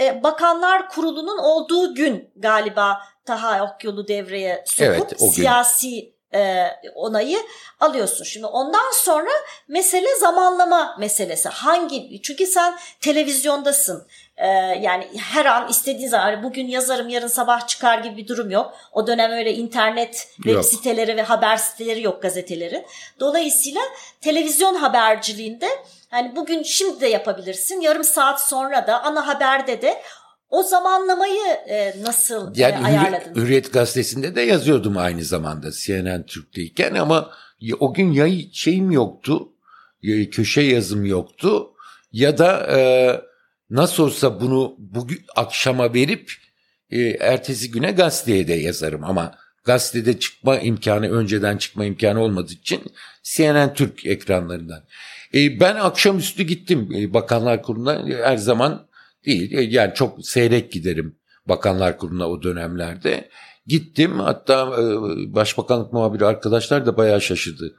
e, 0.00 0.22
Bakanlar 0.22 0.88
Kurulu'nun 0.88 1.38
olduğu 1.38 1.94
gün 1.94 2.32
galiba 2.36 3.02
Taha 3.24 3.64
Okyol'u 3.64 4.08
devreye 4.08 4.64
sokup 4.66 5.12
Evet, 5.12 5.34
siyasi 5.34 6.19
e, 6.34 6.66
onayı 6.94 7.38
alıyorsun. 7.80 8.24
Şimdi 8.24 8.46
ondan 8.46 8.92
sonra 8.92 9.30
mesele 9.68 10.16
zamanlama 10.20 10.96
meselesi. 10.98 11.48
Hangi? 11.48 12.22
Çünkü 12.22 12.46
sen 12.46 12.78
televizyondasın. 13.00 14.06
Ee, 14.40 14.46
yani 14.80 15.08
her 15.18 15.46
an 15.46 15.68
istediğin 15.68 16.08
zaman 16.08 16.24
hani 16.24 16.42
bugün 16.42 16.66
yazarım 16.66 17.08
yarın 17.08 17.26
sabah 17.26 17.66
çıkar 17.66 17.98
gibi 17.98 18.16
bir 18.16 18.28
durum 18.28 18.50
yok. 18.50 18.74
O 18.92 19.06
dönem 19.06 19.30
öyle 19.30 19.54
internet 19.54 20.28
web 20.36 20.54
Yok. 20.54 20.64
siteleri 20.64 21.16
ve 21.16 21.22
haber 21.22 21.56
siteleri 21.56 22.02
yok 22.02 22.22
gazetelerin. 22.22 22.86
Dolayısıyla 23.20 23.80
televizyon 24.20 24.74
haberciliğinde 24.74 25.68
hani 26.10 26.36
bugün 26.36 26.62
şimdi 26.62 27.00
de 27.00 27.06
yapabilirsin. 27.06 27.80
Yarım 27.80 28.04
saat 28.04 28.40
sonra 28.40 28.86
da 28.86 29.02
ana 29.02 29.26
haberde 29.26 29.82
de 29.82 30.02
o 30.50 30.62
zamanlamayı 30.62 31.42
e, 31.68 31.94
nasıl 32.02 32.48
e, 32.56 32.60
Yani 32.60 32.74
Hürri- 32.74 32.86
ayarladın? 32.86 33.34
Hürriyet 33.34 33.72
gazetesinde 33.72 34.34
de 34.34 34.40
yazıyordum 34.40 34.96
aynı 34.96 35.24
zamanda 35.24 35.70
CNN 35.72 36.22
Türk'teyken 36.26 36.94
ama 36.94 37.30
o 37.80 37.94
gün 37.94 38.12
ya 38.12 38.26
şeyim 38.52 38.90
yoktu, 38.90 39.48
ya 40.02 40.30
köşe 40.30 40.60
yazım 40.60 41.04
yoktu 41.04 41.70
ya 42.12 42.38
da 42.38 42.66
e, 42.78 42.80
nasıl 43.70 44.02
olsa 44.04 44.40
bunu 44.40 44.74
bugün 44.78 45.20
akşama 45.36 45.94
verip 45.94 46.32
e, 46.90 47.00
ertesi 47.00 47.70
güne 47.70 47.92
gazeteye 47.92 48.48
de 48.48 48.54
yazarım 48.54 49.04
ama 49.04 49.34
gazetede 49.64 50.18
çıkma 50.18 50.58
imkanı 50.58 51.10
önceden 51.10 51.56
çıkma 51.56 51.84
imkanı 51.84 52.20
olmadığı 52.20 52.52
için 52.52 52.82
CNN 53.22 53.74
Türk 53.74 54.06
ekranlarından. 54.06 54.82
E, 55.34 55.60
ben 55.60 55.74
akşamüstü 55.76 56.42
gittim 56.42 56.88
e, 56.96 57.14
Bakanlar 57.14 57.62
Kurulu'na 57.62 57.94
E, 58.10 58.24
her 58.24 58.36
zaman 58.36 58.89
değil 59.26 59.52
E, 59.52 59.62
yani 59.62 59.94
çok 59.94 60.26
seyrek 60.26 60.72
giderim 60.72 61.16
Bakanlar 61.46 61.98
Kurulu'na 61.98 62.28
o 62.28 62.42
dönemlerde. 62.42 63.30
Gittim 63.66 64.18
hatta 64.20 64.62
e, 64.62 64.84
Başbakanlık 65.34 65.92
muhabiri 65.92 66.26
arkadaşlar 66.26 66.86
da 66.86 66.96
bayağı 66.96 67.20
şaşırdı. 67.20 67.76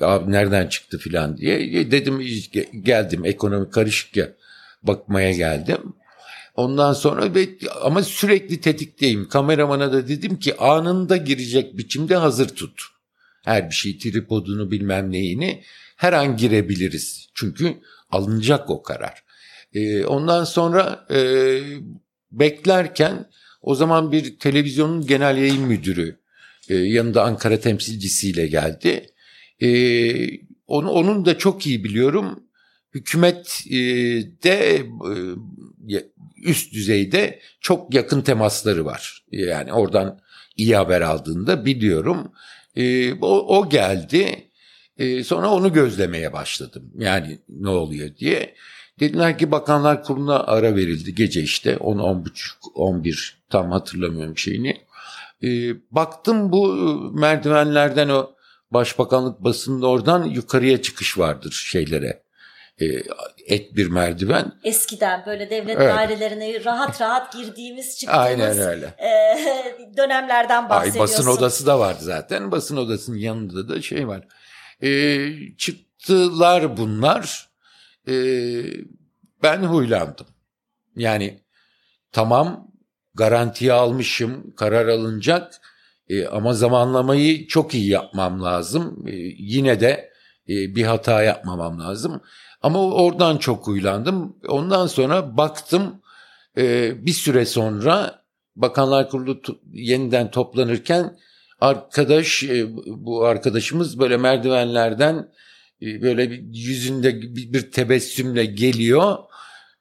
Abi 0.00 0.32
nereden 0.32 0.66
çıktı 0.66 0.98
filan 0.98 1.36
diye. 1.36 1.80
E, 1.80 1.90
Dedim 1.90 2.20
ge- 2.20 2.82
geldim 2.82 3.24
ekonomi 3.24 3.70
karışık 3.70 4.16
ya 4.16 4.32
bakmaya 4.82 5.32
geldim. 5.32 5.94
Ondan 6.54 6.92
sonra 6.92 7.34
ve 7.34 7.48
ama 7.82 8.02
sürekli 8.02 8.60
tetikteyim. 8.60 9.28
Kameramana 9.28 9.92
da 9.92 10.08
dedim 10.08 10.38
ki 10.38 10.56
anında 10.56 11.16
girecek 11.16 11.78
biçimde 11.78 12.16
hazır 12.16 12.48
tut. 12.48 12.82
Her 13.44 13.68
bir 13.70 13.74
şey 13.74 13.98
tripodunu 13.98 14.70
bilmem 14.70 15.12
neyini 15.12 15.62
her 15.96 16.12
an 16.12 16.36
girebiliriz. 16.36 17.28
Çünkü 17.34 17.74
alınacak 18.10 18.70
o 18.70 18.82
karar. 18.82 19.22
Ee, 19.74 20.04
ondan 20.04 20.44
sonra 20.44 21.06
e, 21.10 21.58
beklerken 22.32 23.28
o 23.62 23.74
zaman 23.74 24.12
bir 24.12 24.38
televizyonun 24.38 25.06
genel 25.06 25.36
yayın 25.36 25.62
müdürü 25.62 26.16
e, 26.68 26.74
yanında 26.74 27.24
Ankara 27.24 27.60
temsilcisiyle 27.60 28.46
geldi. 28.46 29.06
E, 29.62 29.68
onu, 30.66 30.90
onun 30.90 31.24
da 31.24 31.38
çok 31.38 31.66
iyi 31.66 31.84
biliyorum. 31.84 32.44
Hükümet 32.94 33.64
e, 33.70 33.76
de 34.42 34.86
e, 35.90 36.04
üst 36.42 36.72
düzeyde 36.72 37.40
çok 37.60 37.94
yakın 37.94 38.22
temasları 38.22 38.84
var. 38.84 39.24
Yani 39.32 39.72
oradan 39.72 40.20
iyi 40.56 40.76
haber 40.76 41.00
aldığında 41.00 41.64
biliyorum. 41.64 42.32
E, 42.76 43.12
o, 43.14 43.58
o 43.58 43.68
geldi. 43.68 44.48
E, 44.98 45.24
sonra 45.24 45.50
onu 45.50 45.72
gözlemeye 45.72 46.32
başladım. 46.32 46.92
Yani 46.98 47.38
ne 47.48 47.68
oluyor 47.68 48.16
diye. 48.16 48.54
Dediler 49.02 49.38
ki 49.38 49.50
Bakanlar 49.50 50.02
Kurulu'na 50.04 50.40
ara 50.40 50.76
verildi 50.76 51.14
gece 51.14 51.40
işte 51.40 51.76
10 51.76 51.98
10 51.98 52.24
buçuk 52.24 52.58
11 52.74 53.42
tam 53.50 53.70
hatırlamıyorum 53.70 54.38
şeyini. 54.38 54.80
E, 55.42 55.48
baktım 55.90 56.52
bu 56.52 56.66
merdivenlerden 57.14 58.08
o 58.08 58.30
Başbakanlık 58.70 59.44
basında 59.44 59.86
oradan 59.86 60.24
yukarıya 60.24 60.82
çıkış 60.82 61.18
vardır 61.18 61.52
şeylere. 61.70 62.22
E, 62.80 62.86
et 63.46 63.76
bir 63.76 63.86
merdiven. 63.86 64.52
Eskiden 64.64 65.22
böyle 65.26 65.50
devlet 65.50 65.76
Evet. 65.76 65.94
dairelerine 65.94 66.64
rahat 66.64 67.00
rahat 67.00 67.32
girdiğimiz 67.32 67.96
çıktığımız 67.98 68.26
Aynen 68.26 68.58
öyle. 68.58 68.86
e, 68.86 69.36
dönemlerden 69.96 70.62
Ay 70.62 70.70
bahsediyorsun. 70.70 71.00
basın 71.00 71.30
odası 71.30 71.66
da 71.66 71.78
vardı 71.78 72.00
zaten. 72.02 72.50
Basın 72.50 72.76
odasının 72.76 73.16
yanında 73.16 73.68
da 73.68 73.82
şey 73.82 74.08
var. 74.08 74.26
Ee, 74.82 75.28
çıktılar 75.58 76.76
bunlar. 76.76 77.51
Ee, 78.08 78.62
ben 79.42 79.62
huylandım. 79.62 80.26
Yani 80.96 81.40
tamam 82.12 82.72
garantiye 83.14 83.72
almışım, 83.72 84.54
karar 84.56 84.88
alınacak 84.88 85.60
Ee, 86.08 86.26
ama 86.26 86.54
zamanlamayı 86.54 87.46
çok 87.46 87.74
iyi 87.74 87.88
yapmam 87.88 88.42
lazım. 88.42 89.04
Ee, 89.06 89.12
yine 89.38 89.80
de 89.80 90.10
e, 90.48 90.52
bir 90.76 90.84
hata 90.84 91.22
yapmamam 91.22 91.80
lazım. 91.80 92.20
Ama 92.62 92.94
oradan 92.94 93.36
çok 93.38 93.66
huylandım. 93.66 94.36
Ondan 94.48 94.86
sonra 94.86 95.36
baktım 95.36 96.02
e, 96.58 96.92
bir 97.06 97.12
süre 97.12 97.46
sonra 97.46 98.22
Bakanlar 98.56 99.10
Kurulu 99.10 99.32
to- 99.32 99.58
yeniden 99.72 100.30
toplanırken 100.30 101.18
arkadaş 101.60 102.42
e, 102.44 102.66
bu 102.86 103.24
arkadaşımız 103.24 103.98
böyle 103.98 104.16
merdivenlerden 104.16 105.16
e, 105.16 105.26
böyle 105.82 106.30
bir 106.30 106.42
yüzünde 106.52 107.22
bir, 107.22 107.70
tebessümle 107.70 108.44
geliyor. 108.44 109.18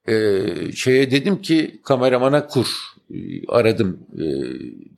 E, 0.08 0.44
şeye 0.76 1.12
dedim 1.12 1.42
ki 1.42 1.82
kameramana 1.84 2.48
kur 2.48 2.68
aradım 3.48 4.00
e, 4.14 4.26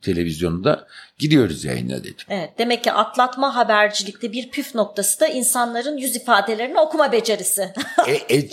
televizyonda 0.00 0.86
gidiyoruz 1.18 1.64
yayına 1.64 2.04
dedim. 2.04 2.26
Evet, 2.28 2.50
demek 2.58 2.84
ki 2.84 2.92
atlatma 2.92 3.56
habercilikte 3.56 4.32
bir 4.32 4.50
püf 4.50 4.74
noktası 4.74 5.20
da 5.20 5.26
insanların 5.26 5.96
yüz 5.96 6.16
ifadelerini 6.16 6.80
okuma 6.80 7.12
becerisi. 7.12 7.72
e, 8.08 8.36
e, 8.36 8.50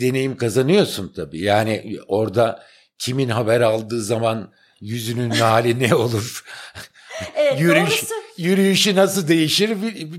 deneyim 0.00 0.36
kazanıyorsun 0.36 1.12
tabii. 1.16 1.40
Yani 1.40 1.96
orada 2.08 2.62
kimin 2.98 3.28
haber 3.28 3.60
aldığı 3.60 4.02
zaman 4.02 4.52
yüzünün 4.80 5.30
hali 5.30 5.78
ne 5.78 5.94
olur? 5.94 6.44
Evet, 7.36 7.60
Yürüyüş, 7.60 7.90
doğrusu, 7.90 8.14
yürüyüşü 8.36 8.96
nasıl 8.96 9.28
değişir 9.28 9.70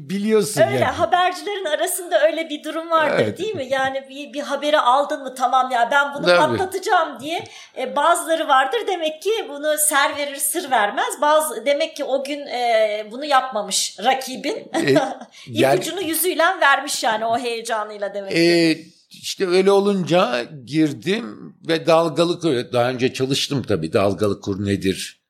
biliyorsun 0.10 0.62
öyle 0.62 0.74
yani. 0.74 0.86
habercilerin 0.86 1.66
arasında 1.66 2.26
öyle 2.28 2.50
bir 2.50 2.64
durum 2.64 2.90
vardır 2.92 3.24
Evet. 3.24 3.38
değil 3.38 3.56
mi? 3.56 3.68
Yani 3.70 4.04
bir, 4.10 4.34
bir 4.34 4.40
haberi 4.42 4.80
aldın 4.80 5.24
mı 5.24 5.36
tamam 5.36 5.72
ya 5.72 5.90
ben 5.92 6.14
bunu 6.14 6.26
Tabii. 6.26 6.38
patlatacağım 6.58 7.20
diye 7.20 7.44
e, 7.78 7.96
bazıları 7.96 8.48
vardır 8.48 8.80
demek 8.88 9.22
ki 9.22 9.30
bunu 9.50 9.78
ser 9.78 10.18
verir 10.18 10.36
sır 10.36 10.72
vermez. 10.72 11.22
Bazı 11.22 11.66
demek 11.66 11.96
ki 11.96 12.04
o 12.04 12.24
gün 12.24 12.40
e, 12.40 13.08
bunu 13.12 13.26
yapmamış 13.26 13.98
rakibin. 14.04 14.56
E, 14.74 14.96
yani- 15.48 15.76
İpucunu 15.76 16.02
yüzüyle 16.02 16.44
vermiş 16.62 17.04
yani 17.04 17.26
o 17.26 17.40
heyecanıyla 17.40 18.14
demek 18.14 18.32
ki. 18.32 18.38
Ee, 18.38 18.78
işte 19.10 19.48
öyle 19.48 19.72
olunca 19.72 20.44
girdim 20.66 21.56
ve 21.68 21.86
dalgalı 21.86 22.40
kur, 22.40 22.54
daha 22.74 22.90
önce 22.90 23.14
çalıştım 23.14 23.64
tabii 23.68 23.94
dalgalı 23.94 24.42
kur 24.42 24.66
nedir, 24.66 25.21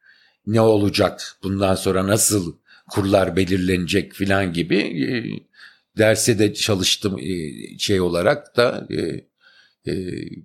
ne 0.47 0.61
olacak, 0.61 1.37
bundan 1.43 1.75
sonra 1.75 2.07
nasıl 2.07 2.55
kurlar 2.89 3.35
belirlenecek 3.35 4.13
filan 4.13 4.53
gibi 4.53 4.77
e, 4.77 5.07
derse 5.97 6.39
de 6.39 6.53
çalıştım 6.53 7.17
e, 7.19 7.77
şey 7.77 8.01
olarak 8.01 8.57
da 8.57 8.87
e, 8.89 8.97
e, 9.91 9.93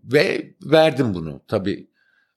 ve 0.04 0.54
verdim 0.62 1.14
bunu 1.14 1.42
tabii. 1.48 1.90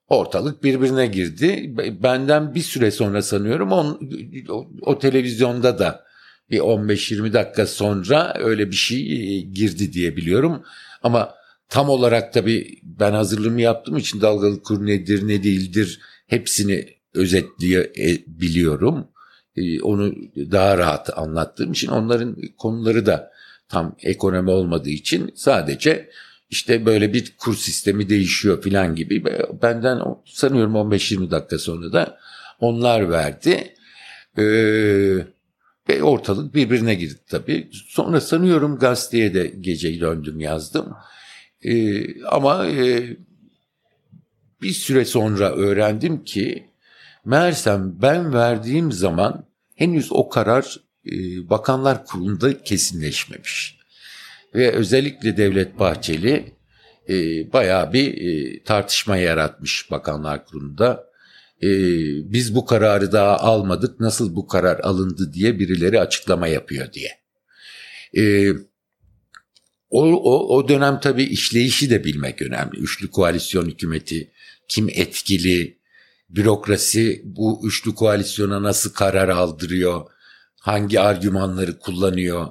Ortalık 0.08 0.64
birbirine 0.64 1.06
girdi. 1.06 1.74
Benden 2.02 2.54
bir 2.54 2.60
süre 2.60 2.90
sonra 2.90 3.22
sanıyorum 3.22 3.72
on, 3.72 4.10
o, 4.48 4.70
o 4.82 4.98
televizyonda 4.98 5.78
da 5.78 6.04
bir 6.50 6.58
15-20 6.58 7.32
dakika 7.32 7.66
sonra 7.66 8.34
öyle 8.38 8.70
bir 8.70 8.76
şey 8.76 8.98
e, 8.98 9.40
girdi 9.40 9.92
diye 9.92 10.16
biliyorum. 10.16 10.62
Ama 11.02 11.34
tam 11.68 11.88
olarak 11.88 12.32
tabii 12.32 12.78
ben 12.82 13.12
hazırlığımı 13.12 13.60
yaptığım 13.60 13.96
için 13.96 14.20
dalgalı 14.20 14.62
kur 14.62 14.86
nedir 14.86 15.28
ne 15.28 15.42
değildir 15.42 16.00
hepsini 16.26 16.99
özetleyebiliyorum. 17.14 19.08
E, 19.56 19.80
Onu 19.82 20.14
daha 20.36 20.78
rahat 20.78 21.18
anlattığım 21.18 21.72
için 21.72 21.88
onların 21.88 22.36
konuları 22.58 23.06
da 23.06 23.30
tam 23.68 23.96
ekonomi 24.02 24.50
olmadığı 24.50 24.90
için 24.90 25.32
sadece 25.34 26.10
işte 26.50 26.86
böyle 26.86 27.12
bir 27.12 27.34
kur 27.38 27.56
sistemi 27.56 28.08
değişiyor 28.08 28.62
filan 28.62 28.94
gibi 28.94 29.24
benden 29.62 30.00
sanıyorum 30.24 30.74
15-20 30.74 31.30
dakika 31.30 31.58
sonra 31.58 31.92
da 31.92 32.18
onlar 32.60 33.10
verdi. 33.10 33.74
Ee, 34.38 35.26
ve 35.88 36.02
ortalık 36.02 36.54
birbirine 36.54 36.94
girdi 36.94 37.18
tabii. 37.28 37.68
Sonra 37.72 38.20
sanıyorum 38.20 38.78
gazeteye 38.78 39.34
de 39.34 39.52
gece 39.60 40.00
döndüm 40.00 40.40
yazdım. 40.40 40.94
Ee, 41.62 42.22
ama 42.24 42.66
e, 42.66 43.16
bir 44.62 44.72
süre 44.72 45.04
sonra 45.04 45.50
öğrendim 45.52 46.24
ki 46.24 46.69
meğersem 47.24 48.02
ben 48.02 48.34
verdiğim 48.34 48.92
zaman 48.92 49.46
henüz 49.76 50.12
o 50.12 50.28
karar 50.28 50.80
e, 51.06 51.12
Bakanlar 51.50 52.04
Kurulu'nda 52.04 52.62
kesinleşmemiş. 52.62 53.80
Ve 54.54 54.72
özellikle 54.72 55.36
Devlet 55.36 55.78
Bahçeli 55.78 56.52
e, 57.08 57.14
bayağı 57.52 57.92
bir 57.92 58.14
e, 58.14 58.62
tartışma 58.62 59.16
yaratmış 59.16 59.90
Bakanlar 59.90 60.46
Kurulu'nda. 60.46 61.10
E, 61.62 61.68
biz 62.32 62.54
bu 62.54 62.64
kararı 62.64 63.12
daha 63.12 63.36
almadık 63.36 64.00
nasıl 64.00 64.36
bu 64.36 64.46
karar 64.46 64.78
alındı 64.78 65.32
diye 65.32 65.58
birileri 65.58 66.00
açıklama 66.00 66.48
yapıyor 66.48 66.92
diye. 66.92 67.20
E, 68.16 68.52
o, 69.90 70.04
o, 70.04 70.56
o 70.56 70.68
dönem 70.68 71.00
tabii 71.00 71.24
işleyişi 71.24 71.90
de 71.90 72.04
bilmek 72.04 72.42
önemli. 72.42 72.78
Üçlü 72.78 73.10
koalisyon 73.10 73.66
hükümeti 73.66 74.30
kim 74.68 74.88
etkili, 74.88 75.79
bürokrasi 76.30 77.22
bu 77.24 77.60
üçlü 77.64 77.94
koalisyona 77.94 78.62
nasıl 78.62 78.92
karar 78.92 79.28
aldırıyor, 79.28 80.02
hangi 80.60 81.00
argümanları 81.00 81.78
kullanıyor, 81.78 82.46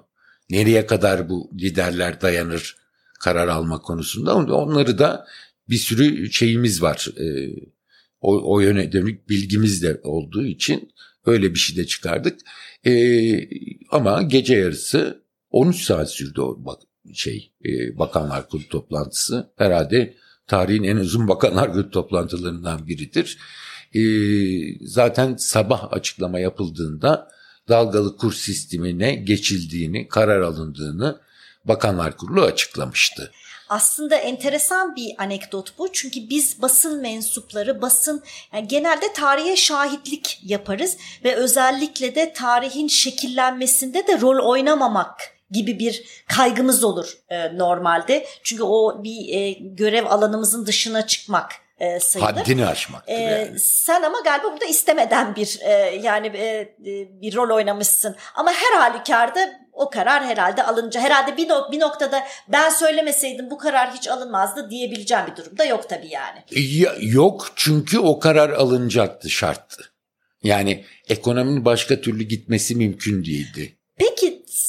nereye 0.49 0.85
kadar 0.85 1.29
bu 1.29 1.51
liderler 1.59 2.21
dayanır 2.21 2.75
karar 3.19 3.47
alma 3.47 3.81
konusunda 3.81 4.35
onları 4.35 4.97
da 4.97 5.25
bir 5.69 5.77
sürü 5.77 6.31
şeyimiz 6.31 6.81
var. 6.81 7.07
Ee, 7.17 7.49
o, 8.21 8.55
o 8.55 8.59
yöne 8.59 8.91
dönük 8.91 9.29
bilgimiz 9.29 9.83
de 9.83 9.99
olduğu 10.03 10.45
için 10.45 10.91
öyle 11.25 11.53
bir 11.53 11.59
şey 11.59 11.77
de 11.77 11.87
çıkardık. 11.87 12.39
Ee, 12.85 13.49
ama 13.91 14.21
gece 14.21 14.55
yarısı 14.55 15.23
13 15.51 15.83
saat 15.83 16.11
sürdü 16.11 16.41
o 16.41 16.65
bak, 16.65 16.81
şey 17.13 17.53
e, 17.65 17.97
Bakanlar 17.97 18.49
Kurulu 18.49 18.67
toplantısı. 18.67 19.53
Herhalde 19.57 20.15
tarihin 20.47 20.83
en 20.83 20.97
uzun 20.97 21.27
Bakanlar 21.27 21.71
Kurulu 21.73 21.91
toplantılarından 21.91 22.87
biridir. 22.87 23.37
Ee, 23.95 23.99
zaten 24.81 25.35
sabah 25.35 25.93
açıklama 25.93 26.39
yapıldığında 26.39 27.31
dalgalı 27.69 28.17
kur 28.17 28.33
sistemine 28.33 29.15
geçildiğini, 29.15 30.07
karar 30.07 30.41
alındığını 30.41 31.19
Bakanlar 31.65 32.17
Kurulu 32.17 32.41
açıklamıştı. 32.41 33.31
Aslında 33.69 34.15
enteresan 34.15 34.95
bir 34.95 35.15
anekdot 35.17 35.77
bu. 35.77 35.89
Çünkü 35.93 36.29
biz 36.29 36.61
basın 36.61 37.01
mensupları, 37.01 37.81
basın 37.81 38.23
yani 38.53 38.67
genelde 38.67 39.13
tarihe 39.13 39.55
şahitlik 39.55 40.39
yaparız 40.43 40.97
ve 41.23 41.35
özellikle 41.35 42.15
de 42.15 42.33
tarihin 42.33 42.87
şekillenmesinde 42.87 44.07
de 44.07 44.21
rol 44.21 44.49
oynamamak 44.49 45.39
gibi 45.51 45.79
bir 45.79 46.23
kaygımız 46.27 46.83
olur 46.83 47.17
e, 47.29 47.57
normalde. 47.57 48.25
Çünkü 48.43 48.63
o 48.63 49.03
bir 49.03 49.33
e, 49.33 49.51
görev 49.51 50.05
alanımızın 50.05 50.65
dışına 50.65 51.07
çıkmak 51.07 51.51
e, 51.79 51.99
sayılır. 51.99 52.33
Haddini 52.33 52.65
aşmaktır 52.65 53.13
Ee, 53.13 53.21
yani. 53.21 53.59
Sen 53.59 54.03
ama 54.03 54.19
galiba 54.19 54.51
burada 54.51 54.65
istemeden 54.65 55.35
bir 55.35 55.59
e, 55.61 55.71
yani 56.03 56.27
e, 56.27 56.45
e, 56.47 57.21
bir 57.21 57.35
rol 57.35 57.55
oynamışsın. 57.55 58.15
Ama 58.35 58.51
her 58.51 58.79
halükarda 58.79 59.39
o 59.73 59.89
karar 59.89 60.25
herhalde 60.25 60.63
alınca 60.63 61.01
herhalde 61.01 61.37
bir, 61.37 61.47
nok- 61.49 61.71
bir 61.71 61.79
noktada 61.79 62.23
ben 62.47 62.69
söylemeseydim 62.69 63.49
bu 63.49 63.57
karar 63.57 63.93
hiç 63.93 64.07
alınmazdı 64.07 64.69
diyebileceğim 64.69 65.23
bir 65.31 65.35
durumda 65.35 65.65
yok 65.65 65.89
tabii 65.89 66.09
yani. 66.09 66.43
Ya- 66.51 66.95
yok 66.99 67.47
çünkü 67.55 67.99
o 67.99 68.19
karar 68.19 68.49
alınacaktı 68.49 69.29
şarttı. 69.29 69.83
Yani 70.43 70.85
ekonominin 71.09 71.65
başka 71.65 72.01
türlü 72.01 72.23
gitmesi 72.23 72.75
mümkün 72.75 73.25
değildi. 73.25 73.78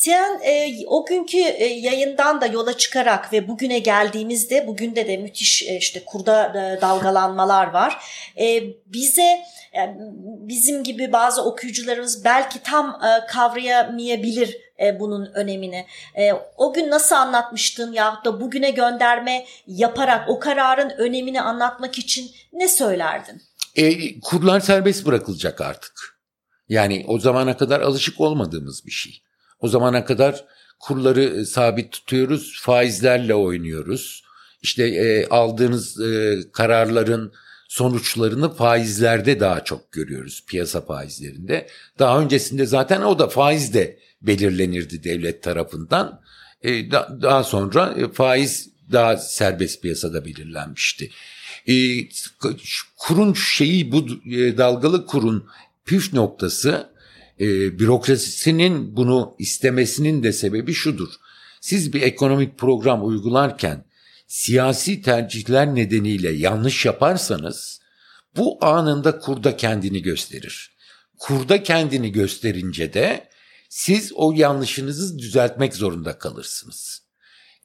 Sen 0.00 0.40
e, 0.44 0.86
o 0.86 1.06
günkü 1.06 1.38
e, 1.38 1.64
yayından 1.64 2.40
da 2.40 2.46
yola 2.46 2.76
çıkarak 2.76 3.32
ve 3.32 3.48
bugüne 3.48 3.78
geldiğimizde 3.78 4.66
bugün 4.66 4.96
de 4.96 5.08
de 5.08 5.16
müthiş 5.16 5.62
e, 5.62 5.76
işte 5.76 6.04
kurda 6.04 6.46
e, 6.46 6.80
dalgalanmalar 6.80 7.70
var. 7.70 8.04
E, 8.38 8.62
bize 8.86 9.38
yani 9.74 9.96
bizim 10.22 10.84
gibi 10.84 11.12
bazı 11.12 11.44
okuyucularımız 11.44 12.24
belki 12.24 12.62
tam 12.62 12.88
e, 12.88 13.26
kavrayamayabilir 13.26 14.56
e, 14.82 15.00
bunun 15.00 15.26
önemini. 15.34 15.86
E, 16.14 16.32
o 16.56 16.72
gün 16.72 16.90
nasıl 16.90 17.16
anlatmıştın 17.16 17.92
ya 17.92 18.20
da 18.24 18.40
bugüne 18.40 18.70
gönderme 18.70 19.46
yaparak 19.66 20.28
o 20.28 20.38
kararın 20.38 20.90
önemini 20.90 21.40
anlatmak 21.40 21.98
için 21.98 22.30
ne 22.52 22.68
söylerdin? 22.68 23.42
E, 23.76 24.20
kurlar 24.20 24.60
serbest 24.60 25.06
bırakılacak 25.06 25.60
artık. 25.60 26.20
Yani 26.68 27.04
o 27.08 27.18
zamana 27.18 27.56
kadar 27.56 27.80
alışık 27.80 28.20
olmadığımız 28.20 28.86
bir 28.86 28.90
şey. 28.90 29.22
O 29.60 29.68
zamana 29.68 30.04
kadar 30.04 30.44
kurları 30.78 31.22
e, 31.22 31.44
sabit 31.44 31.92
tutuyoruz, 31.92 32.60
faizlerle 32.62 33.34
oynuyoruz. 33.34 34.24
İşte 34.62 34.84
e, 34.88 35.26
aldığınız 35.26 36.00
e, 36.00 36.38
kararların 36.52 37.32
sonuçlarını 37.68 38.54
faizlerde 38.54 39.40
daha 39.40 39.64
çok 39.64 39.92
görüyoruz, 39.92 40.44
piyasa 40.46 40.80
faizlerinde. 40.80 41.66
Daha 41.98 42.20
öncesinde 42.20 42.66
zaten 42.66 43.02
o 43.02 43.18
da 43.18 43.28
faiz 43.28 43.74
de 43.74 43.98
belirlenirdi 44.22 45.04
devlet 45.04 45.42
tarafından. 45.42 46.20
E, 46.62 46.90
da- 46.90 47.18
daha 47.22 47.44
sonra 47.44 47.94
e, 47.98 48.12
faiz 48.12 48.70
daha 48.92 49.16
serbest 49.16 49.82
piyasada 49.82 50.24
belirlenmişti. 50.24 51.10
E, 51.68 51.74
kurun 52.98 53.34
şeyi 53.34 53.92
bu 53.92 54.06
e, 54.30 54.58
dalgalı 54.58 55.06
kurun 55.06 55.48
püf 55.84 56.12
noktası 56.12 56.90
e, 57.40 57.78
bürokrasisinin 57.78 58.96
bunu 58.96 59.36
istemesinin 59.38 60.22
de 60.22 60.32
sebebi 60.32 60.74
şudur. 60.74 61.08
Siz 61.60 61.92
bir 61.92 62.02
ekonomik 62.02 62.58
program 62.58 63.06
uygularken 63.06 63.84
siyasi 64.26 65.02
tercihler 65.02 65.74
nedeniyle 65.74 66.30
yanlış 66.30 66.86
yaparsanız 66.86 67.80
bu 68.36 68.64
anında 68.64 69.18
kurda 69.18 69.56
kendini 69.56 70.02
gösterir. 70.02 70.76
Kurda 71.18 71.62
kendini 71.62 72.12
gösterince 72.12 72.92
de 72.92 73.28
siz 73.68 74.12
o 74.14 74.32
yanlışınızı 74.32 75.18
düzeltmek 75.18 75.74
zorunda 75.74 76.18
kalırsınız. 76.18 77.02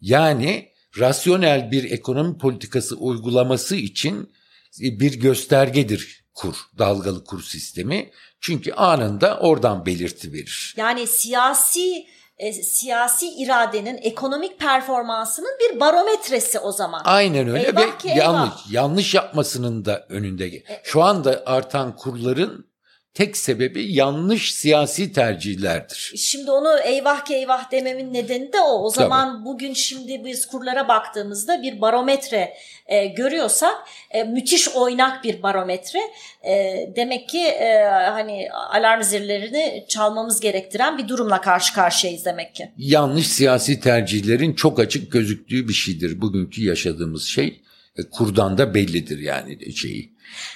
Yani 0.01 0.71
rasyonel 0.99 1.71
bir 1.71 1.91
ekonomi 1.91 2.37
politikası 2.37 2.95
uygulaması 2.95 3.75
için 3.75 4.33
bir 4.79 5.19
göstergedir 5.19 6.25
kur, 6.33 6.55
dalgalı 6.77 7.23
kur 7.23 7.43
sistemi. 7.43 8.11
Çünkü 8.45 8.73
anında 8.73 9.37
oradan 9.39 9.85
belirti 9.85 10.33
verir. 10.33 10.73
Yani 10.77 11.07
siyasi 11.07 12.05
e, 12.37 12.53
siyasi 12.53 13.29
iradenin 13.29 13.97
ekonomik 14.01 14.59
performansının 14.59 15.51
bir 15.59 15.79
barometresi 15.79 16.59
o 16.59 16.71
zaman. 16.71 17.01
Aynen 17.05 17.47
öyle 17.47 17.67
eyvah 17.67 17.81
ve 17.81 17.97
ki, 17.97 18.07
yanlış 18.07 18.53
yanlış 18.71 19.15
yapmasının 19.15 19.85
da 19.85 20.05
önünde. 20.09 20.45
E, 20.45 20.63
Şu 20.83 21.03
anda 21.03 21.43
artan 21.45 21.95
kurların 21.95 22.67
tek 23.15 23.37
sebebi 23.37 23.93
yanlış 23.93 24.53
siyasi 24.53 25.13
tercihlerdir. 25.13 26.13
Şimdi 26.15 26.51
onu 26.51 26.79
eyvah 26.79 27.25
ki 27.25 27.35
eyvah 27.35 27.71
dememin 27.71 28.13
nedeni 28.13 28.53
de 28.53 28.59
o. 28.59 28.83
O 28.83 28.89
zaman 28.89 29.33
Tabii. 29.33 29.45
bugün 29.45 29.73
şimdi 29.73 30.25
biz 30.25 30.45
kurlara 30.45 30.87
baktığımızda 30.87 31.61
bir 31.61 31.81
barometre 31.81 32.53
e, 32.87 33.05
görüyorsak 33.05 33.75
e, 34.11 34.23
müthiş 34.23 34.69
oynak 34.69 35.23
bir 35.23 35.43
barometre. 35.43 35.99
E, 36.43 36.53
demek 36.95 37.29
ki 37.29 37.41
e, 37.41 37.83
hani 37.85 38.47
alarm 38.51 39.03
zillerini 39.03 39.85
çalmamız 39.87 40.39
gerektiren 40.39 40.97
bir 40.97 41.07
durumla 41.07 41.41
karşı 41.41 41.73
karşıyayız 41.73 42.25
demek 42.25 42.55
ki. 42.55 42.71
Yanlış 42.77 43.27
siyasi 43.27 43.79
tercihlerin 43.79 44.53
çok 44.53 44.79
açık 44.79 45.11
gözüktüğü 45.11 45.67
bir 45.67 45.73
şeydir 45.73 46.21
bugünkü 46.21 46.63
yaşadığımız 46.63 47.23
şey. 47.23 47.64
E, 47.97 48.09
kurdan 48.09 48.57
da 48.57 48.73
bellidir 48.73 49.19
yani 49.19 49.75
şeyi 49.75 50.15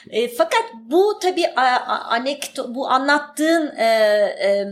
e, 0.09 0.27
fakat 0.27 0.63
bu 0.85 1.19
tabii 1.21 1.47
anekdot, 1.47 2.75
bu 2.75 2.89
anlattığın 2.89 3.75
e, 3.77 3.83
e, 3.83 4.67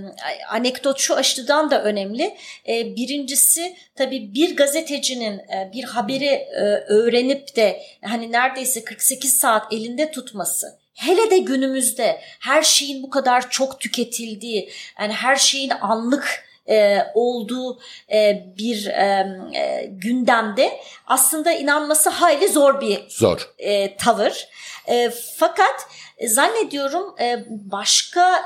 anekdot 0.50 1.00
şu 1.00 1.16
açıdan 1.16 1.72
da 1.72 1.84
önemli. 1.84 2.38
E, 2.68 2.96
birincisi 2.96 3.76
tabii 3.96 4.34
bir 4.34 4.56
gazetecinin 4.56 5.40
e, 5.40 5.72
bir 5.74 5.84
haberi 5.84 6.26
e, 6.26 6.62
öğrenip 6.88 7.56
de 7.56 7.82
hani 8.04 8.32
neredeyse 8.32 8.84
48 8.84 9.34
saat 9.40 9.74
elinde 9.74 10.12
tutması 10.12 10.68
hele 10.94 11.32
de 11.32 11.38
günümüzde 11.38 12.22
her 12.40 12.64
şeyin 12.64 13.04
bu 13.04 13.10
kadar 13.10 13.50
çok 13.50 13.80
tüketildiği 13.80 14.70
yani 15.00 15.14
her 15.14 15.36
şeyin 15.36 15.70
anlık 15.70 16.48
e, 16.70 17.00
olduğu 17.14 17.80
e, 18.12 18.46
bir 18.58 18.88
e, 18.88 19.28
e, 19.56 19.86
gündemde 19.92 20.80
aslında 21.08 21.52
inanması 21.52 22.10
hayli 22.10 22.48
zor 22.50 22.82
bir 22.82 23.10
zor. 23.10 23.54
E, 23.58 23.98
tavır. 23.98 24.48
E, 24.88 25.10
fakat 25.36 25.88
zannediyorum 26.28 27.16
e, 27.20 27.46
başka 27.50 28.46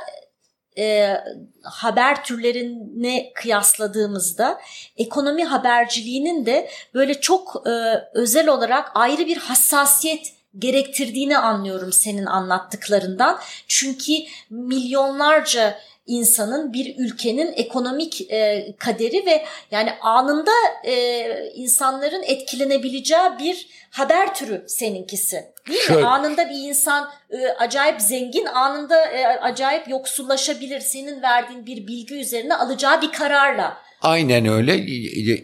e, 0.77 1.17
haber 1.63 2.23
türlerine 2.23 3.33
kıyasladığımızda 3.33 4.61
ekonomi 4.97 5.45
haberciliğinin 5.45 6.45
de 6.45 6.69
böyle 6.93 7.21
çok 7.21 7.63
e, 7.67 7.71
özel 8.13 8.47
olarak 8.47 8.91
ayrı 8.95 9.25
bir 9.25 9.37
hassasiyet 9.37 10.33
gerektirdiğini 10.57 11.37
anlıyorum 11.37 11.91
senin 11.91 12.25
anlattıklarından. 12.25 13.39
Çünkü 13.67 14.13
milyonlarca 14.49 15.79
insanın 16.11 16.73
bir 16.73 16.95
ülkenin 16.97 17.53
ekonomik 17.55 18.31
e, 18.31 18.67
kaderi 18.79 19.25
ve 19.25 19.45
yani 19.71 19.91
anında 20.01 20.51
e, 20.85 21.25
insanların 21.55 22.23
etkilenebileceği 22.23 23.29
bir 23.39 23.67
haber 23.91 24.35
türü 24.35 24.65
seninkisi. 24.67 25.45
Değil 25.67 25.79
Şöyle. 25.79 26.01
mi? 26.01 26.07
Anında 26.07 26.49
bir 26.49 26.69
insan 26.69 27.09
e, 27.29 27.47
acayip 27.47 28.01
zengin, 28.01 28.45
anında 28.45 29.05
e, 29.05 29.25
acayip 29.25 29.87
yoksullaşabilir. 29.87 30.79
Senin 30.79 31.21
verdiğin 31.21 31.65
bir 31.65 31.87
bilgi 31.87 32.15
üzerine 32.15 32.55
alacağı 32.55 33.01
bir 33.01 33.11
kararla. 33.11 33.77
Aynen 34.01 34.45
öyle. 34.45 34.73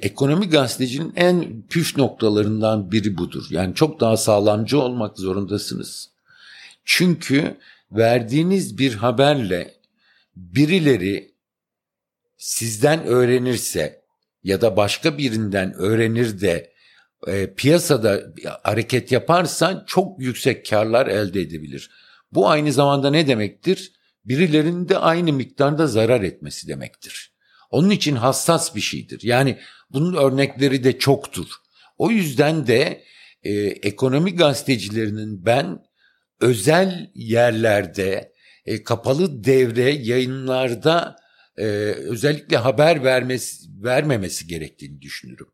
Ekonomi 0.01 0.49
gazetecinin 0.49 1.13
en 1.15 1.61
püf 1.61 1.97
noktalarından 1.97 2.91
biri 2.91 3.17
budur. 3.17 3.45
Yani 3.49 3.75
çok 3.75 3.99
daha 3.99 4.17
sağlamcı 4.17 4.79
olmak 4.79 5.17
zorundasınız. 5.17 6.09
Çünkü 6.85 7.57
verdiğiniz 7.91 8.77
bir 8.77 8.95
haberle 8.95 9.76
birileri 10.37 11.35
sizden 12.37 13.03
öğrenirse 13.03 14.01
ya 14.43 14.61
da 14.61 14.77
başka 14.77 15.17
birinden 15.17 15.73
öğrenir 15.73 16.41
de 16.41 16.73
e, 17.27 17.53
piyasada 17.53 18.33
hareket 18.63 19.11
yaparsan 19.11 19.83
çok 19.87 20.21
yüksek 20.21 20.69
karlar 20.69 21.07
elde 21.07 21.41
edebilir. 21.41 21.89
Bu 22.31 22.49
aynı 22.49 22.73
zamanda 22.73 23.09
ne 23.09 23.27
demektir? 23.27 23.91
Birilerinin 24.25 24.89
de 24.89 24.97
aynı 24.97 25.33
miktarda 25.33 25.87
zarar 25.87 26.21
etmesi 26.21 26.67
demektir. 26.67 27.33
Onun 27.69 27.89
için 27.89 28.15
hassas 28.15 28.75
bir 28.75 28.81
şeydir. 28.81 29.19
Yani 29.23 29.59
bunun 29.89 30.15
örnekleri 30.15 30.83
de 30.83 30.99
çoktur. 30.99 31.47
O 31.97 32.11
yüzden 32.11 32.67
de 32.67 33.03
e, 33.43 33.53
ekonomi 33.63 34.35
gazetecilerinin 34.35 35.45
ben 35.45 35.79
özel 36.41 37.11
yerlerde 37.15 38.36
e, 38.67 38.83
kapalı 38.83 39.43
devre 39.43 39.89
yayınlarda 39.89 41.15
e, 41.57 41.63
özellikle 41.65 42.57
haber 42.57 43.03
vermesi 43.03 43.67
vermemesi 43.83 44.47
gerektiğini 44.47 45.01
düşünürüm. 45.01 45.47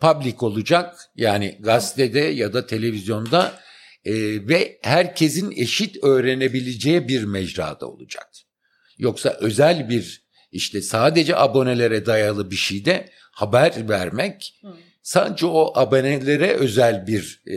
Public 0.00 0.36
olacak 0.40 0.98
yani 1.16 1.58
gazetede 1.60 2.20
ya 2.20 2.52
da 2.52 2.66
televizyonda 2.66 3.60
e, 4.04 4.14
ve 4.48 4.78
herkesin 4.82 5.50
eşit 5.50 6.04
öğrenebileceği 6.04 7.08
bir 7.08 7.24
mecrada 7.24 7.86
olacak. 7.86 8.28
Yoksa 8.98 9.36
özel 9.40 9.88
bir 9.88 10.28
işte 10.52 10.82
sadece 10.82 11.36
abonelere 11.36 12.06
dayalı 12.06 12.50
bir 12.50 12.56
şeyde 12.56 13.10
haber 13.32 13.88
vermek 13.88 14.58
Hı. 14.62 14.74
sadece 15.02 15.46
o 15.46 15.72
abonelere 15.74 16.52
özel 16.52 17.06
bir 17.06 17.42
e, 17.46 17.56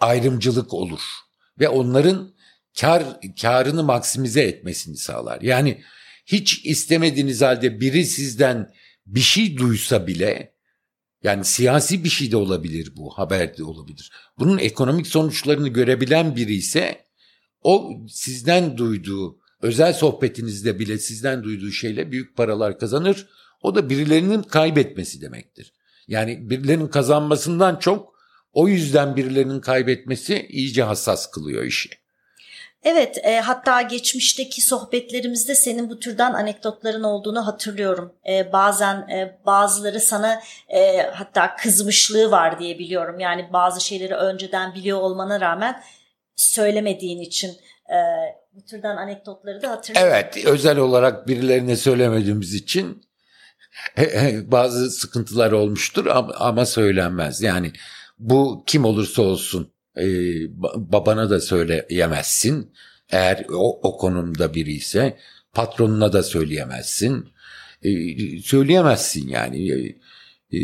ayrımcılık 0.00 0.74
olur 0.74 1.00
ve 1.60 1.68
onların 1.68 2.33
kar 2.80 3.02
karını 3.42 3.82
maksimize 3.82 4.42
etmesini 4.42 4.96
sağlar. 4.96 5.40
Yani 5.40 5.82
hiç 6.26 6.64
istemediğiniz 6.64 7.42
halde 7.42 7.80
biri 7.80 8.04
sizden 8.04 8.70
bir 9.06 9.20
şey 9.20 9.56
duysa 9.56 10.06
bile 10.06 10.54
yani 11.22 11.44
siyasi 11.44 12.04
bir 12.04 12.08
şey 12.08 12.32
de 12.32 12.36
olabilir 12.36 12.92
bu, 12.96 13.10
haber 13.10 13.56
de 13.56 13.64
olabilir. 13.64 14.12
Bunun 14.38 14.58
ekonomik 14.58 15.06
sonuçlarını 15.06 15.68
görebilen 15.68 16.36
biri 16.36 16.54
ise 16.54 17.04
o 17.62 18.00
sizden 18.08 18.76
duyduğu, 18.76 19.38
özel 19.62 19.92
sohbetinizde 19.92 20.78
bile 20.78 20.98
sizden 20.98 21.44
duyduğu 21.44 21.70
şeyle 21.70 22.12
büyük 22.12 22.36
paralar 22.36 22.78
kazanır. 22.78 23.28
O 23.62 23.74
da 23.74 23.90
birilerinin 23.90 24.42
kaybetmesi 24.42 25.20
demektir. 25.20 25.72
Yani 26.08 26.50
birilerinin 26.50 26.88
kazanmasından 26.88 27.78
çok 27.78 28.14
o 28.52 28.68
yüzden 28.68 29.16
birilerinin 29.16 29.60
kaybetmesi 29.60 30.46
iyice 30.50 30.82
hassas 30.82 31.30
kılıyor 31.30 31.64
işi. 31.64 32.03
Evet 32.84 33.18
e, 33.22 33.40
hatta 33.40 33.82
geçmişteki 33.82 34.60
sohbetlerimizde 34.60 35.54
senin 35.54 35.90
bu 35.90 35.98
türden 35.98 36.32
anekdotların 36.32 37.02
olduğunu 37.02 37.46
hatırlıyorum. 37.46 38.12
E, 38.28 38.52
bazen 38.52 38.96
e, 38.96 39.38
bazıları 39.46 40.00
sana 40.00 40.42
e, 40.68 41.02
hatta 41.02 41.56
kızmışlığı 41.56 42.30
var 42.30 42.58
diye 42.58 42.78
biliyorum. 42.78 43.20
Yani 43.20 43.48
bazı 43.52 43.80
şeyleri 43.80 44.14
önceden 44.14 44.74
biliyor 44.74 45.00
olmana 45.00 45.40
rağmen 45.40 45.82
söylemediğin 46.36 47.20
için 47.20 47.48
e, 47.90 47.96
bu 48.52 48.64
türden 48.64 48.96
anekdotları 48.96 49.62
da 49.62 49.70
hatırlıyorum. 49.70 50.12
Evet 50.14 50.46
özel 50.46 50.78
olarak 50.78 51.28
birilerine 51.28 51.76
söylemediğimiz 51.76 52.54
için 52.54 53.04
bazı 54.44 54.90
sıkıntılar 54.90 55.52
olmuştur 55.52 56.06
ama 56.38 56.66
söylenmez. 56.66 57.42
Yani 57.42 57.72
bu 58.18 58.64
kim 58.66 58.84
olursa 58.84 59.22
olsun 59.22 59.73
e, 59.98 60.04
babana 60.92 61.30
da 61.30 61.40
söyleyemezsin. 61.40 62.72
Eğer 63.10 63.46
o, 63.52 63.80
o 63.88 63.98
konumda 63.98 64.54
biri 64.54 64.72
ise 64.72 65.16
patronuna 65.52 66.12
da 66.12 66.22
söyleyemezsin. 66.22 67.28
E, 67.82 67.90
söyleyemezsin 68.42 69.28
yani 69.28 69.70
e, 69.70 69.96
e, 70.52 70.60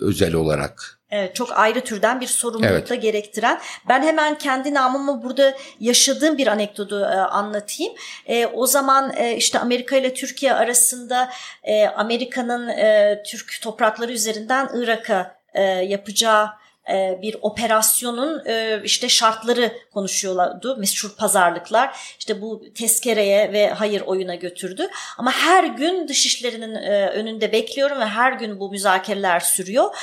özel 0.00 0.34
olarak. 0.34 1.00
Evet, 1.10 1.34
çok 1.34 1.58
ayrı 1.58 1.80
türden 1.80 2.20
bir 2.20 2.26
sorumluluk 2.26 2.72
evet. 2.72 2.90
da 2.90 2.94
gerektiren. 2.94 3.60
Ben 3.88 4.02
hemen 4.02 4.38
kendi 4.38 4.74
namımı 4.74 5.22
burada 5.22 5.56
yaşadığım 5.80 6.38
bir 6.38 6.46
anekdotu 6.46 7.00
e, 7.00 7.14
anlatayım. 7.14 7.92
E, 8.26 8.46
o 8.46 8.66
zaman 8.66 9.12
e, 9.16 9.36
işte 9.36 9.58
Amerika 9.58 9.96
ile 9.96 10.14
Türkiye 10.14 10.54
arasında 10.54 11.30
e, 11.62 11.86
Amerika'nın 11.86 12.68
e, 12.68 13.22
Türk 13.26 13.58
toprakları 13.62 14.12
üzerinden 14.12 14.68
Irak'a 14.74 15.36
e, 15.54 15.62
yapacağı 15.62 16.59
e, 16.90 17.18
bir 17.22 17.36
operasyonun 17.42 18.42
e, 18.46 18.80
işte 18.84 19.08
şartları 19.08 19.72
konuşuyorlardı. 19.94 20.76
Meşhur 20.76 21.16
pazarlıklar 21.16 21.96
işte 22.18 22.40
bu 22.40 22.64
tezkereye 22.74 23.52
ve 23.52 23.70
hayır 23.70 24.00
oyuna 24.00 24.34
götürdü. 24.34 24.88
Ama 25.18 25.32
her 25.32 25.64
gün 25.64 26.08
dışişlerinin 26.08 26.74
e, 26.74 27.08
önünde 27.08 27.52
bekliyorum 27.52 28.00
ve 28.00 28.06
her 28.06 28.32
gün 28.32 28.60
bu 28.60 28.70
müzakereler 28.70 29.40
sürüyor. 29.40 29.96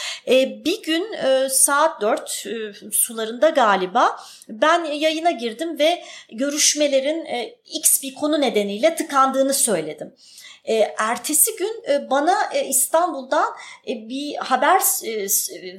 Bir 0.65 0.83
gün 0.83 1.15
saat 1.49 2.01
4 2.01 2.45
sularında 2.91 3.49
galiba 3.49 4.19
ben 4.49 4.83
yayına 4.83 5.31
girdim 5.31 5.79
ve 5.79 6.03
görüşmelerin 6.31 7.27
X 7.65 8.03
bir 8.03 8.15
konu 8.15 8.41
nedeniyle 8.41 8.95
tıkandığını 8.95 9.53
söyledim. 9.53 10.13
E, 10.67 10.95
ertesi 10.97 11.55
gün 11.55 11.83
e, 11.89 12.09
bana 12.09 12.49
e, 12.53 12.65
İstanbul'dan 12.65 13.47
e, 13.87 14.09
bir 14.09 14.35
haber 14.35 14.81
e, 15.03 15.27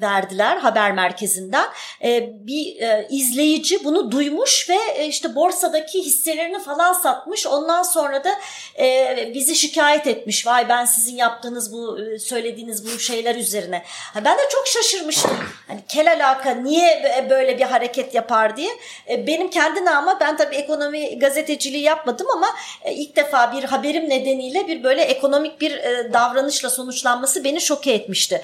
verdiler 0.01 0.57
haber 0.57 0.93
merkezinden. 0.93 1.67
E, 2.05 2.31
bir 2.47 2.81
e, 2.81 3.09
izleyici 3.11 3.85
bunu 3.85 4.11
duymuş 4.11 4.71
ve 4.71 4.79
e, 4.95 5.07
işte 5.07 5.35
borsadaki 5.35 6.03
hisselerini 6.03 6.63
falan 6.63 6.93
satmış. 6.93 7.47
Ondan 7.47 7.83
sonra 7.83 8.25
da 8.25 8.31
e, 8.79 9.31
bizi 9.35 9.57
şikayet 9.57 10.07
etmiş. 10.07 10.47
Vay 10.47 10.69
ben 10.69 10.85
sizin 10.85 11.17
yaptığınız 11.17 11.73
bu 11.73 11.99
e, 12.01 12.19
söylediğiniz 12.19 12.87
bu 12.87 12.99
şeyler 12.99 13.35
üzerine. 13.35 13.83
Ha, 13.87 14.25
ben 14.25 14.39
de 14.39 14.43
çok 14.53 14.67
şaşırmıştım. 14.67 15.39
Hani 15.69 15.81
kel 15.89 16.13
alaka 16.13 16.51
niye 16.51 17.27
böyle 17.31 17.59
bir 17.59 17.65
hareket 17.65 18.15
yapar 18.15 18.57
diye. 18.57 18.71
E, 19.11 19.27
benim 19.27 19.51
kendi 19.51 19.85
nama 19.85 20.21
ben 20.21 20.37
tabii 20.37 20.57
ekonomi 20.57 21.19
gazeteciliği 21.19 21.83
yapmadım 21.83 22.27
ama 22.37 22.47
e, 22.83 22.95
ilk 22.95 23.17
defa 23.17 23.53
bir 23.53 23.65
haberim 23.65 24.11
nedeniyle 24.11 24.69
bir 24.69 24.83
böyle 24.83 25.03
ekonomik 25.03 25.61
bir 25.61 25.71
e, 25.71 26.13
davranışla 26.13 26.71
sonuçlanması 26.71 27.45
beni 27.45 27.61
şoke 27.61 27.93
etmişti. 27.93 28.43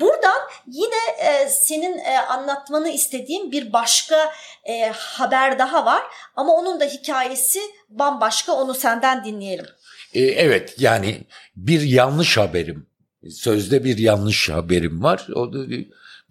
Buradan 0.00 0.38
yine 0.66 1.48
senin 1.48 1.98
anlatmanı 2.28 2.88
istediğim 2.88 3.52
bir 3.52 3.72
başka 3.72 4.32
haber 4.92 5.58
daha 5.58 5.86
var 5.86 6.02
ama 6.36 6.52
onun 6.52 6.80
da 6.80 6.84
hikayesi 6.84 7.60
bambaşka 7.88 8.52
onu 8.52 8.74
senden 8.74 9.24
dinleyelim. 9.24 9.66
Evet 10.14 10.74
yani 10.78 11.20
bir 11.56 11.80
yanlış 11.80 12.36
haberim 12.36 12.86
sözde 13.30 13.84
bir 13.84 13.98
yanlış 13.98 14.48
haberim 14.48 15.02
var. 15.02 15.26
O 15.34 15.52
da 15.52 15.58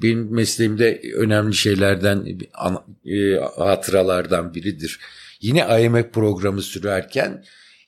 benim 0.01 0.34
mesleğimde 0.34 1.01
önemli 1.15 1.53
şeylerden 1.53 2.39
e, 3.05 3.36
hatıralardan 3.58 4.53
biridir. 4.53 4.99
Yine 5.41 5.84
IMF 5.84 6.13
programı 6.13 6.62
sürerken 6.62 7.43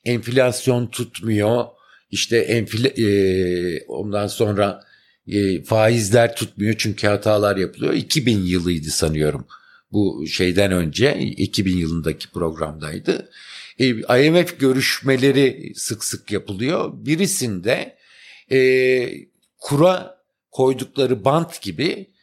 enflasyon 0.05 0.87
tutmuyor. 0.87 1.65
İşte 2.11 2.37
enfla, 2.37 2.87
e, 2.87 3.83
ondan 3.87 4.27
sonra 4.27 4.83
e, 5.27 5.63
faizler 5.63 6.35
tutmuyor 6.35 6.75
çünkü 6.77 7.07
hatalar 7.07 7.57
yapılıyor. 7.57 7.93
2000 7.93 8.37
yılıydı 8.37 8.89
sanıyorum. 8.89 9.47
Bu 9.91 10.27
şeyden 10.27 10.71
önce 10.71 11.19
2000 11.19 11.77
yılındaki 11.77 12.31
programdaydı. 12.31 13.29
E, 13.79 13.87
IMF 14.25 14.59
görüşmeleri 14.59 15.73
sık 15.75 16.03
sık 16.03 16.31
yapılıyor. 16.31 16.91
Birisinde 16.93 17.97
e, 18.51 19.09
kura 19.57 20.16
koydukları 20.51 21.25
bant 21.25 21.61
gibi 21.61 22.13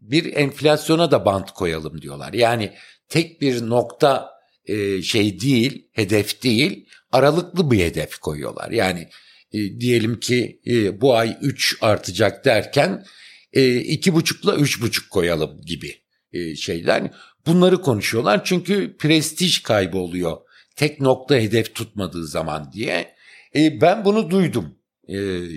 bir 0.00 0.36
enflasyona 0.36 1.10
da 1.10 1.24
bant 1.24 1.50
koyalım 1.50 2.02
diyorlar. 2.02 2.32
Yani 2.32 2.72
tek 3.08 3.40
bir 3.40 3.68
nokta 3.68 4.30
e, 4.66 5.02
şey 5.02 5.40
değil, 5.40 5.88
hedef 5.92 6.42
değil, 6.42 6.88
aralıklı 7.12 7.70
bir 7.70 7.78
hedef 7.78 8.18
koyuyorlar. 8.18 8.70
Yani 8.70 9.08
e, 9.52 9.80
diyelim 9.80 10.20
ki 10.20 10.60
e, 10.66 11.00
bu 11.00 11.14
ay 11.14 11.38
3 11.42 11.78
artacak 11.80 12.44
derken 12.44 13.04
e, 13.52 13.76
iki 13.76 14.14
buçukla 14.14 14.56
üç 14.56 14.82
buçuk 14.82 15.10
koyalım 15.10 15.60
gibi 15.60 15.94
e, 16.32 16.56
şeyler. 16.56 17.10
Bunları 17.46 17.80
konuşuyorlar 17.80 18.44
çünkü 18.44 18.96
prestij 18.96 19.62
kaybı 19.62 19.98
oluyor. 19.98 20.36
Tek 20.76 21.00
nokta 21.00 21.34
hedef 21.34 21.74
tutmadığı 21.74 22.26
zaman 22.26 22.72
diye. 22.72 23.14
E, 23.56 23.80
ben 23.80 24.04
bunu 24.04 24.30
duydum 24.30 24.78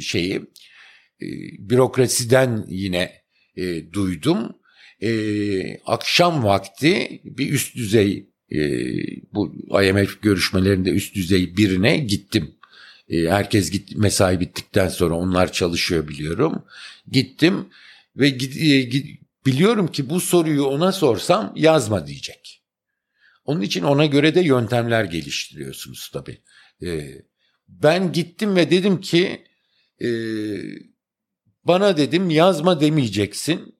şeyi. 0.02 0.42
E, 1.22 1.28
bürokrasiden 1.70 2.66
yine 2.68 3.22
e, 3.56 3.94
duydum. 3.94 4.56
E, 5.02 5.80
akşam 5.86 6.44
vakti 6.44 7.22
bir 7.24 7.54
üst 7.54 7.76
düzey 7.76 8.30
e, 8.52 8.60
bu 9.34 9.56
IMF 9.84 10.22
görüşmelerinde 10.22 10.90
üst 10.90 11.16
düzey 11.16 11.58
birine 11.58 11.98
gittim. 11.98 12.56
E, 13.10 13.28
herkes 13.28 13.72
git, 13.72 13.98
mesai 13.98 14.40
bittikten 14.40 14.88
sonra 14.88 15.16
onlar 15.16 15.52
çalışıyor 15.52 16.08
biliyorum. 16.08 16.64
Gittim 17.12 17.68
ve 18.16 18.30
gid, 18.30 18.56
e, 18.56 18.82
gid, 18.82 19.06
biliyorum 19.46 19.88
ki 19.88 20.10
bu 20.10 20.20
soruyu 20.20 20.64
ona 20.64 20.92
sorsam 20.92 21.54
yazma 21.56 22.08
diyecek. 22.08 22.62
Onun 23.46 23.62
için 23.62 23.84
ona 23.84 24.06
göre 24.06 24.36
de 24.36 24.42
yöntemler 24.42 25.04
geliştiriyorsunuz 25.04 26.10
tabii. 26.14 26.42
E, 26.84 27.22
ben 27.68 28.12
gittim 28.12 28.56
ve 28.56 28.72
dedim 28.72 29.02
ki 29.02 29.46
e, 30.02 30.10
bana 31.64 31.98
dedim 31.98 32.30
yazma 32.30 32.80
demeyeceksin 32.80 33.80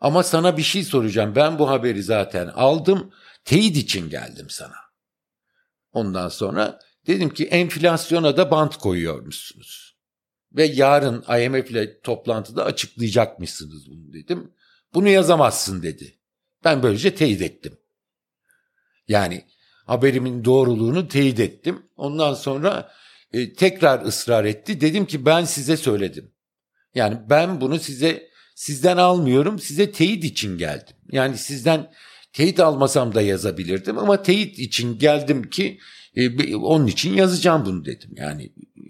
ama 0.00 0.22
sana 0.22 0.56
bir 0.56 0.62
şey 0.62 0.84
soracağım. 0.84 1.32
Ben 1.36 1.58
bu 1.58 1.68
haberi 1.68 2.02
zaten 2.02 2.46
aldım. 2.46 3.12
Teyit 3.44 3.76
için 3.76 4.10
geldim 4.10 4.46
sana. 4.50 4.76
Ondan 5.92 6.28
sonra 6.28 6.78
dedim 7.06 7.30
ki 7.30 7.46
enflasyona 7.46 8.36
da 8.36 8.50
bant 8.50 8.76
koyuyormuşsunuz. 8.76 9.96
Ve 10.52 10.64
yarın 10.64 11.24
IMF 11.40 11.70
ile 11.70 12.00
toplantıda 12.00 12.64
açıklayacakmışsınız 12.64 13.90
bunu 13.90 14.12
dedim. 14.12 14.52
Bunu 14.94 15.08
yazamazsın 15.08 15.82
dedi. 15.82 16.18
Ben 16.64 16.82
böylece 16.82 17.14
teyit 17.14 17.42
ettim. 17.42 17.78
Yani 19.08 19.46
haberimin 19.86 20.44
doğruluğunu 20.44 21.08
teyit 21.08 21.40
ettim. 21.40 21.86
Ondan 21.96 22.34
sonra 22.34 22.92
e, 23.32 23.52
tekrar 23.52 24.04
ısrar 24.04 24.44
etti. 24.44 24.80
Dedim 24.80 25.06
ki 25.06 25.26
ben 25.26 25.44
size 25.44 25.76
söyledim. 25.76 26.32
Yani 26.96 27.18
ben 27.30 27.60
bunu 27.60 27.78
size 27.78 28.28
sizden 28.54 28.96
almıyorum. 28.96 29.58
Size 29.58 29.92
teyit 29.92 30.24
için 30.24 30.58
geldim. 30.58 30.96
Yani 31.12 31.38
sizden 31.38 31.92
teyit 32.32 32.60
almasam 32.60 33.14
da 33.14 33.22
yazabilirdim 33.22 33.98
ama 33.98 34.22
teyit 34.22 34.58
için 34.58 34.98
geldim 34.98 35.50
ki 35.50 35.78
e, 36.14 36.56
onun 36.56 36.86
için 36.86 37.14
yazacağım 37.14 37.66
bunu 37.66 37.84
dedim. 37.84 38.10
Yani 38.16 38.44
e, 38.44 38.82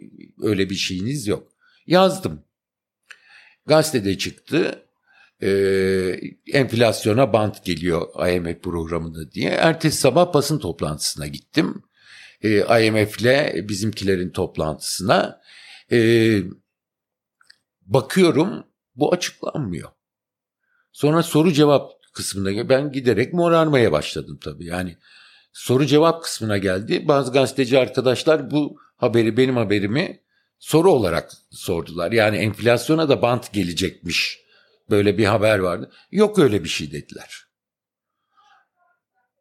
öyle 0.42 0.70
bir 0.70 0.74
şeyiniz 0.74 1.26
yok. 1.26 1.52
Yazdım. 1.86 2.42
Gazetede 3.66 4.18
çıktı. 4.18 4.82
E, 5.42 5.48
enflasyona 6.52 7.32
bant 7.32 7.64
geliyor 7.64 8.28
IMF 8.28 8.62
programında 8.62 9.32
diye. 9.32 9.50
Ertesi 9.50 9.98
sabah 9.98 10.34
basın 10.34 10.58
toplantısına 10.58 11.26
gittim. 11.26 11.82
E, 12.42 12.86
IMF'le 12.86 13.68
bizimkilerin 13.68 14.30
toplantısına. 14.30 15.40
E, 15.92 15.98
bakıyorum 17.86 18.64
bu 18.94 19.12
açıklanmıyor. 19.12 19.90
Sonra 20.92 21.22
soru 21.22 21.52
cevap 21.52 21.92
kısmında 22.12 22.68
ben 22.68 22.92
giderek 22.92 23.32
morarmaya 23.32 23.92
başladım 23.92 24.38
tabii. 24.44 24.64
Yani 24.64 24.96
soru 25.52 25.86
cevap 25.86 26.22
kısmına 26.22 26.58
geldi. 26.58 27.08
Bazı 27.08 27.32
gazeteci 27.32 27.78
arkadaşlar 27.78 28.50
bu 28.50 28.76
haberi 28.96 29.36
benim 29.36 29.56
haberimi 29.56 30.20
soru 30.58 30.90
olarak 30.90 31.32
sordular. 31.50 32.12
Yani 32.12 32.36
enflasyona 32.36 33.08
da 33.08 33.22
bant 33.22 33.52
gelecekmiş. 33.52 34.40
Böyle 34.90 35.18
bir 35.18 35.24
haber 35.24 35.58
vardı. 35.58 35.90
Yok 36.10 36.38
öyle 36.38 36.64
bir 36.64 36.68
şey 36.68 36.92
dediler. 36.92 37.46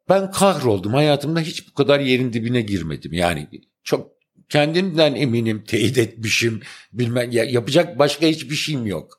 Ben 0.08 0.30
kahroldum. 0.30 0.94
Hayatımda 0.94 1.40
hiç 1.40 1.68
bu 1.70 1.74
kadar 1.74 2.00
yerin 2.00 2.32
dibine 2.32 2.60
girmedim. 2.60 3.12
Yani 3.12 3.48
çok 3.84 4.15
kendimden 4.48 5.14
eminim 5.14 5.64
teyit 5.64 5.98
etmişim. 5.98 6.62
Bilmem 6.92 7.30
ya 7.30 7.44
yapacak 7.44 7.98
başka 7.98 8.26
hiçbir 8.26 8.54
şeyim 8.54 8.86
yok. 8.86 9.18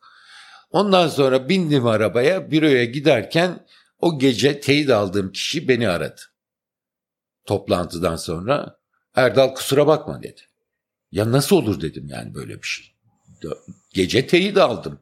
Ondan 0.71 1.07
sonra 1.07 1.49
bindim 1.49 1.85
arabaya 1.85 2.51
büroya 2.51 2.85
giderken 2.85 3.65
o 3.99 4.19
gece 4.19 4.59
teyit 4.59 4.89
aldığım 4.89 5.31
kişi 5.31 5.67
beni 5.67 5.89
aradı. 5.89 6.21
Toplantıdan 7.45 8.15
sonra 8.15 8.77
Erdal 9.15 9.53
kusura 9.53 9.87
bakma 9.87 10.23
dedi. 10.23 10.41
Ya 11.11 11.31
nasıl 11.31 11.55
olur 11.55 11.81
dedim 11.81 12.07
yani 12.09 12.33
böyle 12.33 12.61
bir 12.61 12.67
şey. 12.67 12.93
Gece 13.93 14.27
teyit 14.27 14.57
aldım. 14.57 14.99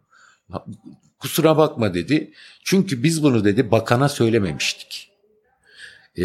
Kusura 1.19 1.57
bakma 1.57 1.93
dedi. 1.93 2.33
Çünkü 2.63 3.03
biz 3.03 3.23
bunu 3.23 3.45
dedi 3.45 3.71
bakana 3.71 4.09
söylememiştik. 4.09 5.14
Ee, 6.17 6.23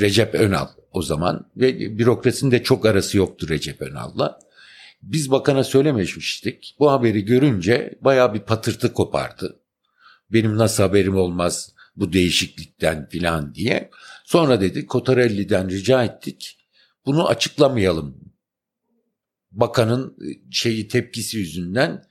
Recep 0.00 0.34
Önal 0.34 0.68
o 0.92 1.02
zaman 1.02 1.50
ve 1.56 1.98
bürokrasinin 1.98 2.50
de 2.50 2.62
çok 2.62 2.86
arası 2.86 3.18
yoktu 3.18 3.48
Recep 3.48 3.82
Önal'la. 3.82 4.38
Biz 5.02 5.30
bakana 5.30 5.64
söylememiştik. 5.64 6.76
Bu 6.78 6.90
haberi 6.90 7.24
görünce 7.24 7.98
baya 8.00 8.34
bir 8.34 8.40
patırtı 8.40 8.92
kopardı. 8.92 9.60
Benim 10.32 10.56
nasıl 10.56 10.82
haberim 10.82 11.16
olmaz 11.16 11.74
bu 11.96 12.12
değişiklikten 12.12 13.08
filan 13.08 13.54
diye. 13.54 13.90
Sonra 14.24 14.60
dedi 14.60 14.86
Kotarelli'den 14.86 15.70
rica 15.70 16.04
ettik. 16.04 16.58
Bunu 17.06 17.28
açıklamayalım. 17.28 18.20
Bakanın 19.50 20.16
e, 20.20 20.52
şeyi 20.52 20.88
tepkisi 20.88 21.38
yüzünden 21.38 22.02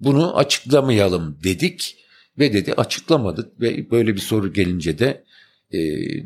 bunu 0.00 0.36
açıklamayalım 0.36 1.38
dedik 1.44 1.96
ve 2.38 2.52
dedi 2.52 2.74
açıklamadık 2.74 3.60
ve 3.60 3.90
böyle 3.90 4.14
bir 4.14 4.20
soru 4.20 4.52
gelince 4.52 4.98
de 4.98 5.24
e, 5.72 5.80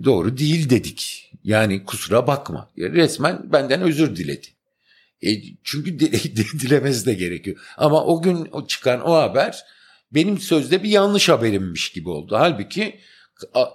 doğru 0.05 0.39
değil 0.39 0.71
dedik. 0.71 1.31
Yani 1.45 1.85
kusura 1.85 2.27
bakma. 2.27 2.71
Resmen 2.79 3.53
benden 3.53 3.83
özür 3.83 4.17
diledi. 4.17 4.47
E, 5.23 5.29
çünkü 5.65 5.99
dilemesi 6.61 7.07
de 7.07 7.15
gerekiyor. 7.15 7.57
Ama 7.77 8.05
o 8.05 8.23
gün 8.23 8.51
çıkan 8.69 9.01
o 9.01 9.15
haber 9.15 9.59
benim 10.15 10.39
sözde 10.39 10.83
bir 10.83 10.89
yanlış 10.89 11.29
haberimmiş 11.29 11.93
gibi 11.93 12.09
oldu. 12.09 12.37
Halbuki 12.39 13.01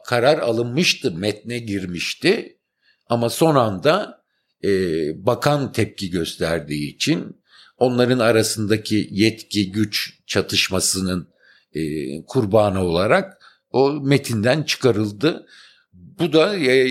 karar 0.06 0.40
alınmıştı, 0.40 1.12
metne 1.12 1.60
girmişti. 1.60 2.58
Ama 3.10 3.30
son 3.30 3.56
anda 3.56 4.24
e, 4.64 4.70
bakan 5.26 5.72
tepki 5.72 6.10
gösterdiği 6.10 6.96
için 6.96 7.42
onların 7.78 8.20
arasındaki 8.20 9.08
yetki 9.12 9.72
güç 9.72 10.20
çatışmasının 10.28 11.30
e, 11.74 11.82
kurbanı 12.26 12.84
olarak 12.84 13.37
o 13.72 13.92
metinden 13.92 14.64
çıkarıldı. 14.64 15.48
Bu 15.94 16.34
da 16.34 16.58
e, 16.58 16.88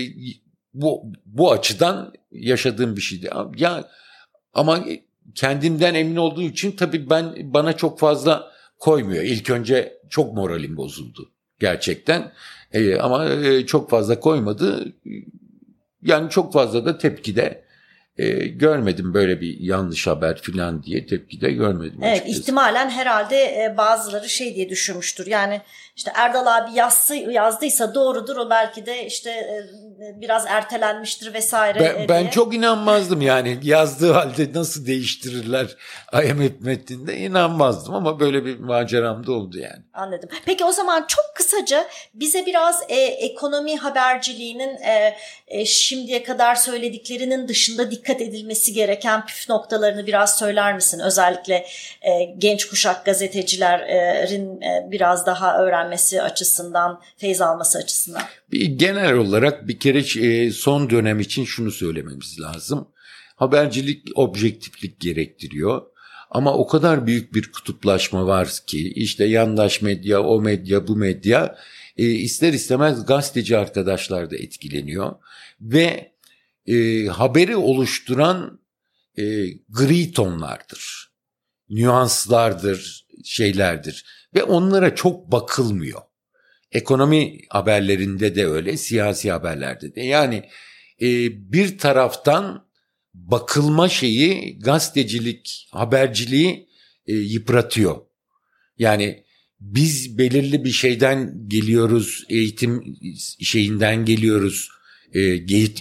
bu 0.73 1.03
bu 1.25 1.51
açıdan 1.51 2.13
yaşadığım 2.31 2.95
bir 2.95 3.01
şeydi. 3.01 3.29
Ya 3.57 3.89
ama 4.53 4.85
kendimden 5.35 5.93
emin 5.93 6.15
olduğu 6.15 6.41
için 6.41 6.71
tabii 6.71 7.09
ben 7.09 7.53
bana 7.53 7.73
çok 7.73 7.99
fazla 7.99 8.51
koymuyor. 8.79 9.23
İlk 9.23 9.49
önce 9.49 10.01
çok 10.09 10.33
moralim 10.33 10.77
bozuldu 10.77 11.31
gerçekten. 11.59 12.31
E, 12.73 12.95
ama 12.95 13.25
e, 13.25 13.65
çok 13.65 13.89
fazla 13.89 14.19
koymadı. 14.19 14.93
Yani 16.01 16.29
çok 16.29 16.53
fazla 16.53 16.85
da 16.85 16.97
tepkide 16.97 17.67
e, 18.17 18.47
görmedim 18.47 19.13
böyle 19.13 19.41
bir 19.41 19.59
yanlış 19.59 20.07
haber 20.07 20.41
falan 20.41 20.83
diye 20.83 21.05
tepkide 21.05 21.51
görmedim. 21.51 21.99
Evet 22.01 22.21
açıkçası. 22.21 22.41
ihtimalen 22.41 22.89
herhalde 22.89 23.35
e, 23.35 23.75
bazıları 23.77 24.29
şey 24.29 24.55
diye 24.55 24.69
düşünmüştür. 24.69 25.27
Yani 25.27 25.61
işte 25.97 26.11
Erdal 26.15 26.57
abi 26.57 26.73
yazsı, 26.73 27.15
yazdıysa 27.15 27.95
doğrudur 27.95 28.37
o 28.37 28.49
belki 28.49 28.85
de 28.85 29.05
işte 29.05 29.29
e, 29.29 29.65
biraz 30.21 30.45
ertelenmiştir 30.47 31.33
vesaire. 31.33 31.79
Ben, 31.79 31.97
diye. 31.97 32.09
ben 32.09 32.27
çok 32.27 32.53
inanmazdım 32.53 33.21
yani 33.21 33.59
yazdığı 33.63 34.11
halde 34.11 34.53
nasıl 34.53 34.85
değiştirirler 34.85 35.67
IMF 36.13 36.61
metninde 36.61 37.17
inanmazdım 37.17 37.95
ama 37.95 38.19
böyle 38.19 38.45
bir 38.45 38.59
maceram 38.59 39.27
da 39.27 39.31
oldu 39.31 39.57
yani. 39.59 39.83
Anladım. 39.93 40.29
Peki 40.45 40.65
o 40.65 40.71
zaman 40.71 41.05
çok 41.07 41.25
kısaca 41.35 41.87
bize 42.13 42.45
biraz 42.45 42.83
e, 42.89 42.95
ekonomi 43.01 43.77
haberciliğinin 43.77 44.75
e, 44.75 45.17
e, 45.47 45.65
şimdiye 45.65 46.23
kadar 46.23 46.55
söylediklerinin 46.55 47.47
dışında 47.47 47.91
dikkat 47.91 48.21
edilmesi 48.21 48.73
gereken 48.73 49.25
püf 49.25 49.49
noktalarını 49.49 50.07
biraz 50.07 50.37
söyler 50.37 50.75
misin? 50.75 50.99
Özellikle 50.99 51.65
e, 52.01 52.23
genç 52.37 52.65
kuşak 52.65 53.05
gazetecilerin 53.05 54.61
e, 54.61 54.91
biraz 54.91 55.25
daha 55.25 55.57
öğrenmesi 55.87 56.21
açısından, 56.21 57.01
feyz 57.17 57.41
alması 57.41 57.77
açısından. 57.77 58.21
Bir, 58.51 58.65
genel 58.65 59.13
olarak 59.13 59.67
bir 59.67 59.79
kere 59.79 59.99
e, 59.99 60.51
son 60.51 60.89
dönem 60.89 61.19
için 61.19 61.45
şunu 61.45 61.71
söylememiz 61.71 62.39
lazım. 62.39 62.87
Habercilik 63.35 64.07
objektiflik 64.15 64.99
gerektiriyor. 64.99 65.81
Ama 66.29 66.53
o 66.53 66.67
kadar 66.67 67.07
büyük 67.07 67.33
bir 67.33 67.51
kutuplaşma 67.51 68.27
var 68.27 68.49
ki 68.67 68.93
işte 68.93 69.25
yandaş 69.25 69.81
medya, 69.81 70.23
o 70.23 70.41
medya, 70.41 70.87
bu 70.87 70.95
medya 70.95 71.55
e, 71.97 72.05
ister 72.05 72.53
istemez 72.53 73.05
gazeteci 73.05 73.57
arkadaşlar 73.57 74.31
da 74.31 74.35
etkileniyor. 74.35 75.15
Ve 75.61 76.11
e, 76.65 77.05
haberi 77.05 77.55
oluşturan 77.55 78.59
e, 79.17 79.23
gri 79.69 80.11
tonlardır, 80.11 81.11
nüanslardır, 81.69 83.07
şeylerdir 83.23 84.05
ve 84.37 84.43
onlara 84.43 84.95
çok 84.95 85.31
bakılmıyor. 85.31 86.01
Ekonomi 86.71 87.39
haberlerinde 87.49 88.35
de 88.35 88.45
öyle, 88.45 88.77
siyasi 88.77 89.31
haberlerde 89.31 89.95
de. 89.95 90.01
Yani 90.01 90.43
e, 91.01 91.07
bir 91.51 91.77
taraftan 91.77 92.67
bakılma 93.13 93.89
şeyi 93.89 94.59
gazetecilik, 94.59 95.67
haberciliği 95.71 96.69
e, 97.07 97.13
yıpratıyor. 97.13 97.95
Yani 98.79 99.23
biz 99.59 100.17
belirli 100.17 100.63
bir 100.63 100.71
şeyden 100.71 101.47
geliyoruz, 101.47 102.25
eğitim 102.29 102.97
şeyinden 103.41 104.05
geliyoruz, 104.05 104.69
e, 105.13 105.19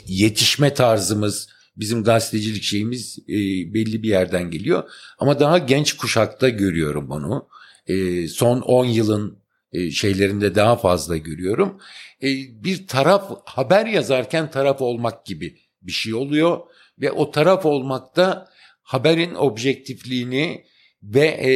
yetişme 0.07 0.75
tarzımız, 0.75 1.49
bizim 1.77 2.05
gazetecilik 2.05 2.63
şeyimiz 2.63 3.19
e, 3.19 3.35
belli 3.75 4.03
bir 4.03 4.09
yerden 4.09 4.51
geliyor. 4.51 4.91
Ama 5.19 5.41
daha 5.41 5.59
genç 5.59 5.93
kuşakta 5.93 6.49
görüyorum 6.49 7.11
bunu. 7.11 7.49
E, 7.87 8.29
son 8.29 8.61
10 8.61 8.85
yılın 8.85 9.39
e, 9.73 9.91
şeylerinde 9.91 10.55
daha 10.55 10.77
fazla 10.77 11.17
görüyorum. 11.17 11.81
E, 12.23 12.29
bir 12.65 12.87
taraf 12.87 13.33
haber 13.45 13.87
yazarken 13.87 14.51
taraf 14.51 14.81
olmak 14.81 15.27
gibi 15.27 15.57
bir 15.83 15.93
şey 15.93 16.15
oluyor 16.15 16.61
ve 17.01 17.13
o 17.13 17.31
taraf 17.31 17.67
olmakta 17.67 18.49
haberin 18.83 19.35
objektifliğini 19.35 20.65
ve 21.03 21.27
e, 21.27 21.51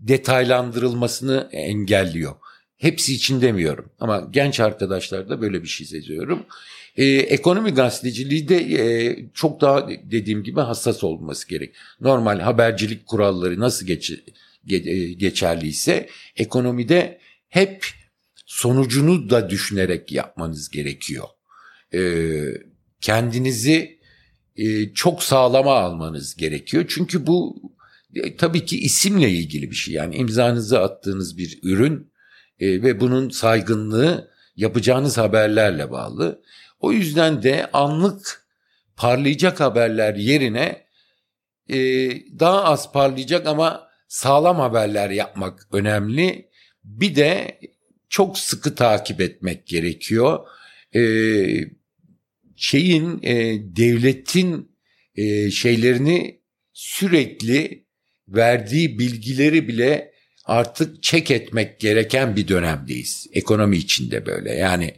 detaylandırılmasını 0.00 1.48
engelliyor. 1.52 2.34
Hepsi 2.76 3.14
için 3.14 3.40
demiyorum 3.40 3.90
ama 4.00 4.28
genç 4.30 4.60
arkadaşlarda 4.60 5.40
böyle 5.40 5.62
bir 5.62 5.68
şey 5.68 5.86
seziyorum. 5.86 6.46
Ee, 6.96 7.04
ekonomi 7.04 7.70
gazeteciliği 7.70 8.48
de 8.48 8.56
e, 8.56 9.16
çok 9.34 9.60
daha 9.60 9.88
dediğim 9.88 10.42
gibi 10.42 10.60
hassas 10.60 11.04
olması 11.04 11.48
gerek. 11.48 11.74
Normal 12.00 12.40
habercilik 12.40 13.06
kuralları 13.06 13.60
nasıl 13.60 13.86
geç, 13.86 14.08
ge, 14.08 14.14
e, 14.14 14.20
geçerliyse 15.18 16.08
ekonomide 16.36 17.20
hep 17.48 17.86
sonucunu 18.46 19.30
da 19.30 19.50
düşünerek 19.50 20.12
yapmanız 20.12 20.70
gerekiyor. 20.70 21.26
Ee, 21.94 22.44
kendinizi 23.00 23.98
e, 24.56 24.92
çok 24.92 25.22
sağlama 25.22 25.74
almanız 25.74 26.36
gerekiyor. 26.36 26.84
Çünkü 26.88 27.26
bu 27.26 27.62
e, 28.14 28.36
tabii 28.36 28.64
ki 28.64 28.80
isimle 28.80 29.30
ilgili 29.30 29.70
bir 29.70 29.76
şey. 29.76 29.94
Yani 29.94 30.16
imzanızı 30.16 30.80
attığınız 30.80 31.38
bir 31.38 31.58
ürün 31.62 32.12
e, 32.60 32.82
ve 32.82 33.00
bunun 33.00 33.28
saygınlığı 33.28 34.30
yapacağınız 34.56 35.18
haberlerle 35.18 35.90
bağlı. 35.90 36.42
O 36.80 36.92
yüzden 36.92 37.42
de 37.42 37.70
anlık 37.72 38.46
parlayacak 38.96 39.60
haberler 39.60 40.14
yerine 40.14 40.86
e, 41.68 41.78
daha 42.40 42.64
az 42.64 42.92
parlayacak 42.92 43.46
ama 43.46 43.87
sağlam 44.08 44.58
haberler 44.58 45.10
yapmak 45.10 45.68
önemli. 45.72 46.48
Bir 46.84 47.16
de 47.16 47.60
çok 48.08 48.38
sıkı 48.38 48.74
takip 48.74 49.20
etmek 49.20 49.66
gerekiyor. 49.66 50.46
E, 50.94 51.02
şeyin 52.56 53.20
e, 53.22 53.34
devletin 53.76 54.72
e, 55.14 55.50
şeylerini 55.50 56.40
sürekli 56.72 57.84
verdiği 58.28 58.98
bilgileri 58.98 59.68
bile 59.68 60.12
artık 60.44 61.02
çek 61.02 61.30
etmek 61.30 61.80
gereken 61.80 62.36
bir 62.36 62.48
dönemdeyiz. 62.48 63.26
Ekonomi 63.32 63.76
içinde 63.76 64.26
böyle. 64.26 64.54
Yani 64.54 64.94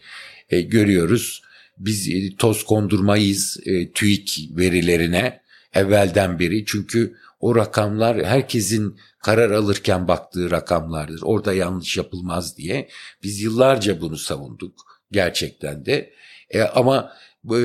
e, 0.51 0.61
görüyoruz 0.61 1.43
biz 1.81 2.09
e, 2.09 2.37
toz 2.37 2.65
kondurmayız 2.65 3.59
e, 3.67 3.91
TÜİK 3.93 4.49
verilerine 4.51 5.41
evvelden 5.75 6.39
beri. 6.39 6.65
Çünkü 6.67 7.17
o 7.41 7.57
rakamlar 7.57 8.25
herkesin 8.25 8.97
karar 9.23 9.51
alırken 9.51 10.09
baktığı 10.09 10.51
rakamlardır. 10.51 11.21
Orada 11.23 11.55
yanlış 11.55 11.97
yapılmaz 11.97 12.57
diye. 12.57 12.89
Biz 13.23 13.41
yıllarca 13.41 14.01
bunu 14.01 14.17
savunduk 14.17 15.03
gerçekten 15.13 15.87
de. 15.87 16.13
E, 16.51 16.63
ama 16.63 17.13
e, 17.57 17.61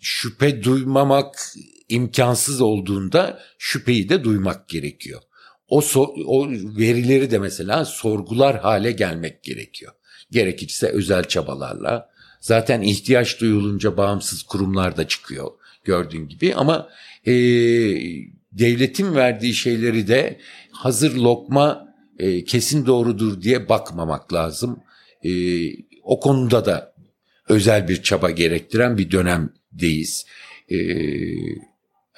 şüphe 0.00 0.62
duymamak 0.62 1.34
imkansız 1.88 2.60
olduğunda 2.60 3.40
şüpheyi 3.58 4.08
de 4.08 4.24
duymak 4.24 4.68
gerekiyor. 4.68 5.20
O, 5.68 5.80
so, 5.80 6.14
o 6.26 6.50
verileri 6.50 7.30
de 7.30 7.38
mesela 7.38 7.84
sorgular 7.84 8.60
hale 8.60 8.92
gelmek 8.92 9.42
gerekiyor. 9.42 9.92
Gerekirse 10.30 10.86
özel 10.88 11.24
çabalarla. 11.24 12.10
Zaten 12.40 12.82
ihtiyaç 12.82 13.40
duyulunca 13.40 13.96
bağımsız 13.96 14.42
kurumlar 14.42 14.96
da 14.96 15.08
çıkıyor 15.08 15.50
gördüğün 15.84 16.28
gibi 16.28 16.54
ama 16.54 16.88
e, 17.26 17.32
devletin 18.52 19.14
verdiği 19.14 19.54
şeyleri 19.54 20.08
de 20.08 20.40
hazır 20.70 21.16
lokma 21.16 21.94
e, 22.18 22.44
kesin 22.44 22.86
doğrudur 22.86 23.42
diye 23.42 23.68
bakmamak 23.68 24.32
lazım. 24.32 24.82
E, 25.24 25.30
o 26.02 26.20
konuda 26.20 26.64
da 26.64 26.94
özel 27.48 27.88
bir 27.88 28.02
çaba 28.02 28.30
gerektiren 28.30 28.98
bir 28.98 29.10
dönemdeyiz. 29.10 30.26
E, 30.68 30.76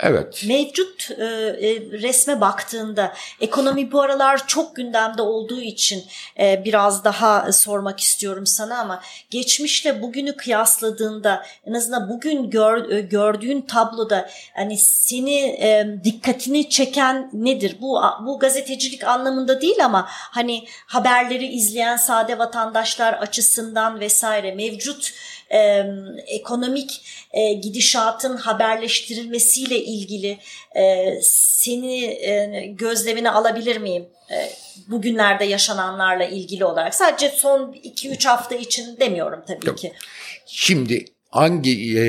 Evet. 0.03 0.45
Mevcut 0.49 1.11
e, 1.11 1.25
e, 1.25 1.81
resme 2.03 2.41
baktığında 2.41 3.13
ekonomi 3.41 3.93
bu 3.93 4.01
aralar 4.01 4.47
çok 4.47 4.77
gündemde 4.77 5.23
olduğu 5.23 5.61
için 5.61 6.05
e, 6.39 6.65
biraz 6.65 7.05
daha 7.05 7.53
sormak 7.53 8.01
istiyorum 8.01 8.47
sana 8.47 8.79
ama 8.79 9.03
geçmişle 9.31 10.03
bugünü 10.03 10.37
kıyasladığında 10.37 11.45
en 11.67 11.73
azından 11.73 12.09
bugün 12.09 12.51
gör, 12.51 12.91
e, 12.91 13.01
gördüğün 13.01 13.61
tabloda 13.61 14.31
hani 14.55 14.79
seni 14.79 15.39
e, 15.41 15.97
dikkatini 16.05 16.69
çeken 16.69 17.31
nedir? 17.33 17.77
Bu 17.81 18.01
bu 18.27 18.39
gazetecilik 18.39 19.05
anlamında 19.05 19.61
değil 19.61 19.85
ama 19.85 20.07
hani 20.09 20.65
haberleri 20.87 21.47
izleyen 21.47 21.97
sade 21.97 22.39
vatandaşlar 22.39 23.13
açısından 23.13 24.01
vesaire 24.01 24.55
mevcut 24.55 25.13
e, 25.53 25.87
ekonomik 26.27 27.03
e, 27.33 27.53
gidişatın 27.53 28.37
haberleştirilmesiyle 28.37 29.85
ilgili 29.85 30.39
e, 30.77 31.15
seni 31.23 32.05
e, 32.05 32.67
gözlemine 32.67 33.31
alabilir 33.31 33.77
miyim? 33.77 34.07
E, 34.31 34.53
bugünlerde 34.89 35.45
yaşananlarla 35.45 36.25
ilgili 36.25 36.65
olarak. 36.65 36.95
Sadece 36.95 37.29
son 37.29 37.73
2-3 37.73 38.29
hafta 38.29 38.55
için 38.55 38.97
demiyorum 39.01 39.45
tabii 39.47 39.67
Yok. 39.67 39.79
ki. 39.79 39.93
Şimdi 40.47 41.05
hangi 41.31 41.99
e, 41.99 42.03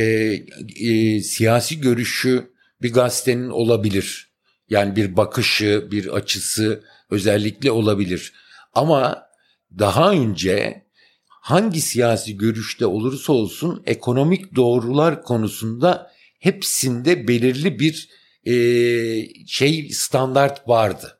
e, 0.87 1.19
siyasi 1.21 1.81
görüşü 1.81 2.53
bir 2.81 2.93
gazetenin 2.93 3.49
olabilir. 3.49 4.33
Yani 4.69 4.95
bir 4.95 5.17
bakışı, 5.17 5.87
bir 5.91 6.07
açısı 6.07 6.83
özellikle 7.09 7.71
olabilir. 7.71 8.33
Ama 8.73 9.27
daha 9.79 10.11
önce 10.11 10.83
hangi 11.43 11.81
siyasi 11.81 12.37
görüşte 12.37 12.85
olursa 12.85 13.33
olsun 13.33 13.83
ekonomik 13.85 14.55
doğrular 14.55 15.21
konusunda 15.23 16.11
hepsinde 16.39 17.27
belirli 17.27 17.79
bir 17.79 18.09
e, 18.45 18.55
şey 19.47 19.89
standart 19.89 20.67
vardı 20.67 21.19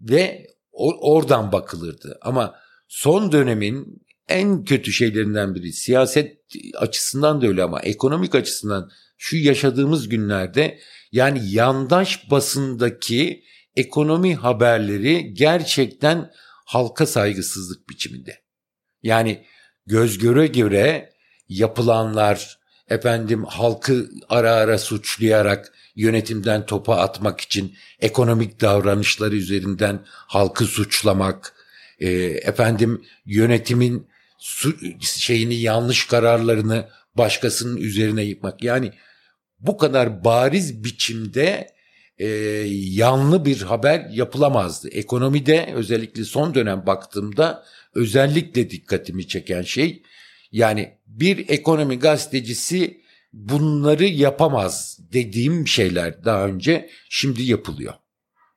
ve 0.00 0.46
oradan 0.72 1.52
bakılırdı. 1.52 2.18
Ama 2.22 2.54
son 2.88 3.32
dönemin 3.32 4.02
en 4.28 4.64
kötü 4.64 4.92
şeylerinden 4.92 5.54
biri 5.54 5.72
siyaset 5.72 6.38
açısından 6.74 7.42
da 7.42 7.46
öyle 7.46 7.62
ama 7.62 7.80
ekonomik 7.80 8.34
açısından 8.34 8.90
şu 9.16 9.36
yaşadığımız 9.36 10.08
günlerde 10.08 10.78
yani 11.12 11.40
yandaş 11.50 12.30
basındaki 12.30 13.44
ekonomi 13.76 14.34
haberleri 14.34 15.34
gerçekten 15.34 16.30
halka 16.66 17.06
saygısızlık 17.06 17.88
biçiminde. 17.88 18.47
Yani 19.02 19.44
göz 19.86 20.18
göre 20.18 20.46
göre 20.46 21.12
yapılanlar 21.48 22.58
efendim 22.88 23.44
halkı 23.44 24.10
ara 24.28 24.52
ara 24.52 24.78
suçlayarak 24.78 25.72
yönetimden 25.96 26.66
topa 26.66 26.96
atmak 26.96 27.40
için 27.40 27.74
ekonomik 28.00 28.60
davranışları 28.60 29.36
üzerinden 29.36 30.00
halkı 30.06 30.64
suçlamak, 30.64 31.54
e, 31.98 32.10
efendim 32.22 33.04
yönetimin 33.26 34.08
su, 34.38 34.76
şeyini 35.00 35.54
yanlış 35.54 36.06
kararlarını 36.06 36.88
başkasının 37.14 37.76
üzerine 37.76 38.22
yıkmak. 38.22 38.62
Yani 38.62 38.92
bu 39.60 39.76
kadar 39.76 40.24
bariz 40.24 40.84
biçimde 40.84 41.68
e, 42.18 42.26
yanlı 42.72 43.44
bir 43.44 43.62
haber 43.62 44.06
yapılamazdı. 44.10 44.88
Ekonomide 44.88 45.72
özellikle 45.74 46.24
son 46.24 46.54
dönem 46.54 46.86
baktığımda 46.86 47.64
özellikle 47.98 48.70
dikkatimi 48.70 49.28
çeken 49.28 49.62
şey 49.62 50.02
yani 50.52 50.98
bir 51.06 51.48
ekonomi 51.48 51.98
gazetecisi 51.98 53.00
bunları 53.32 54.04
yapamaz 54.04 54.98
dediğim 55.12 55.66
şeyler 55.66 56.24
daha 56.24 56.46
önce 56.46 56.90
şimdi 57.08 57.42
yapılıyor. 57.42 57.94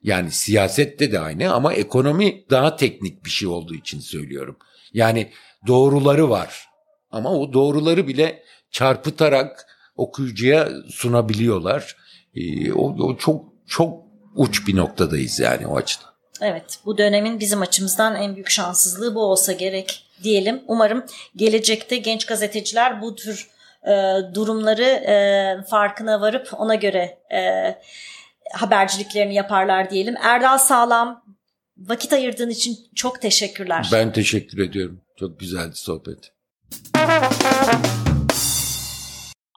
Yani 0.04 0.32
siyasette 0.32 1.12
de 1.12 1.20
aynı 1.20 1.54
ama 1.54 1.74
ekonomi 1.74 2.46
daha 2.50 2.76
teknik 2.76 3.26
bir 3.26 3.30
şey 3.30 3.48
olduğu 3.48 3.76
için 3.76 4.00
söylüyorum. 4.00 4.58
Yani 4.94 5.32
doğruları 5.68 6.30
var 6.30 6.68
ama 7.12 7.34
o 7.34 7.54
doğruları 7.54 8.08
bile 8.08 8.44
çarpıtarak 8.72 9.66
okuyucuya 9.96 10.70
sunabiliyorlar. 10.90 11.96
Ee, 12.36 12.74
o, 12.74 13.08
o 13.08 13.18
çok 13.18 13.46
çok 13.68 14.04
uç 14.36 14.68
bir 14.68 14.76
noktadayız 14.76 15.40
yani 15.40 15.68
o 15.68 15.78
açıdan. 15.78 16.11
Evet 16.42 16.80
bu 16.86 16.98
dönemin 16.98 17.40
bizim 17.40 17.62
açımızdan 17.62 18.16
en 18.16 18.36
büyük 18.36 18.50
şanssızlığı 18.50 19.16
bu 19.16 19.22
olsa 19.22 19.52
gerek 19.52 20.06
diyelim. 20.24 20.62
Umarım 20.68 21.06
gelecekte 21.36 21.98
genç 21.98 22.26
gazeteciler 22.26 23.02
bu 23.02 23.16
tür 23.16 23.50
e, 23.84 23.92
durumları 24.36 24.84
e, 24.84 25.64
farkına 25.70 26.22
varıp 26.22 26.50
ona 26.58 26.76
göre 26.76 27.18
e, 27.34 27.42
haberciliklerini 28.54 29.34
yaparlar 29.34 29.90
diyelim. 29.90 30.16
Erdal 30.24 30.58
Sağlam 30.58 31.26
vakit 31.78 32.14
ayırdığın 32.14 32.50
için 32.50 32.78
çok 32.96 33.22
teşekkürler. 33.22 33.90
Ben 33.92 34.14
teşekkür 34.14 34.58
ediyorum. 34.70 35.02
Çok 35.20 35.40
güzeldi 35.40 35.76
sohbet. 35.76 36.32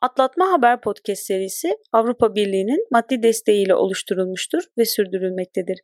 Atlatma 0.03 0.53
Haber 0.53 0.81
Podcast 0.81 1.23
serisi 1.23 1.77
Avrupa 1.93 2.35
Birliği'nin 2.35 2.87
maddi 2.91 3.23
desteğiyle 3.23 3.75
oluşturulmuştur 3.75 4.63
ve 4.79 4.85
sürdürülmektedir. 4.85 5.79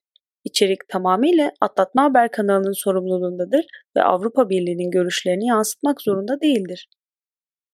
İçerik 0.45 0.88
tamamıyla 0.88 1.53
Atlatma 1.61 2.03
Haber 2.03 2.30
kanalının 2.30 2.72
sorumluluğundadır 2.72 3.64
ve 3.97 4.03
Avrupa 4.03 4.49
Birliği'nin 4.49 4.91
görüşlerini 4.91 5.47
yansıtmak 5.47 6.03
zorunda 6.03 6.41
değildir. 6.41 6.88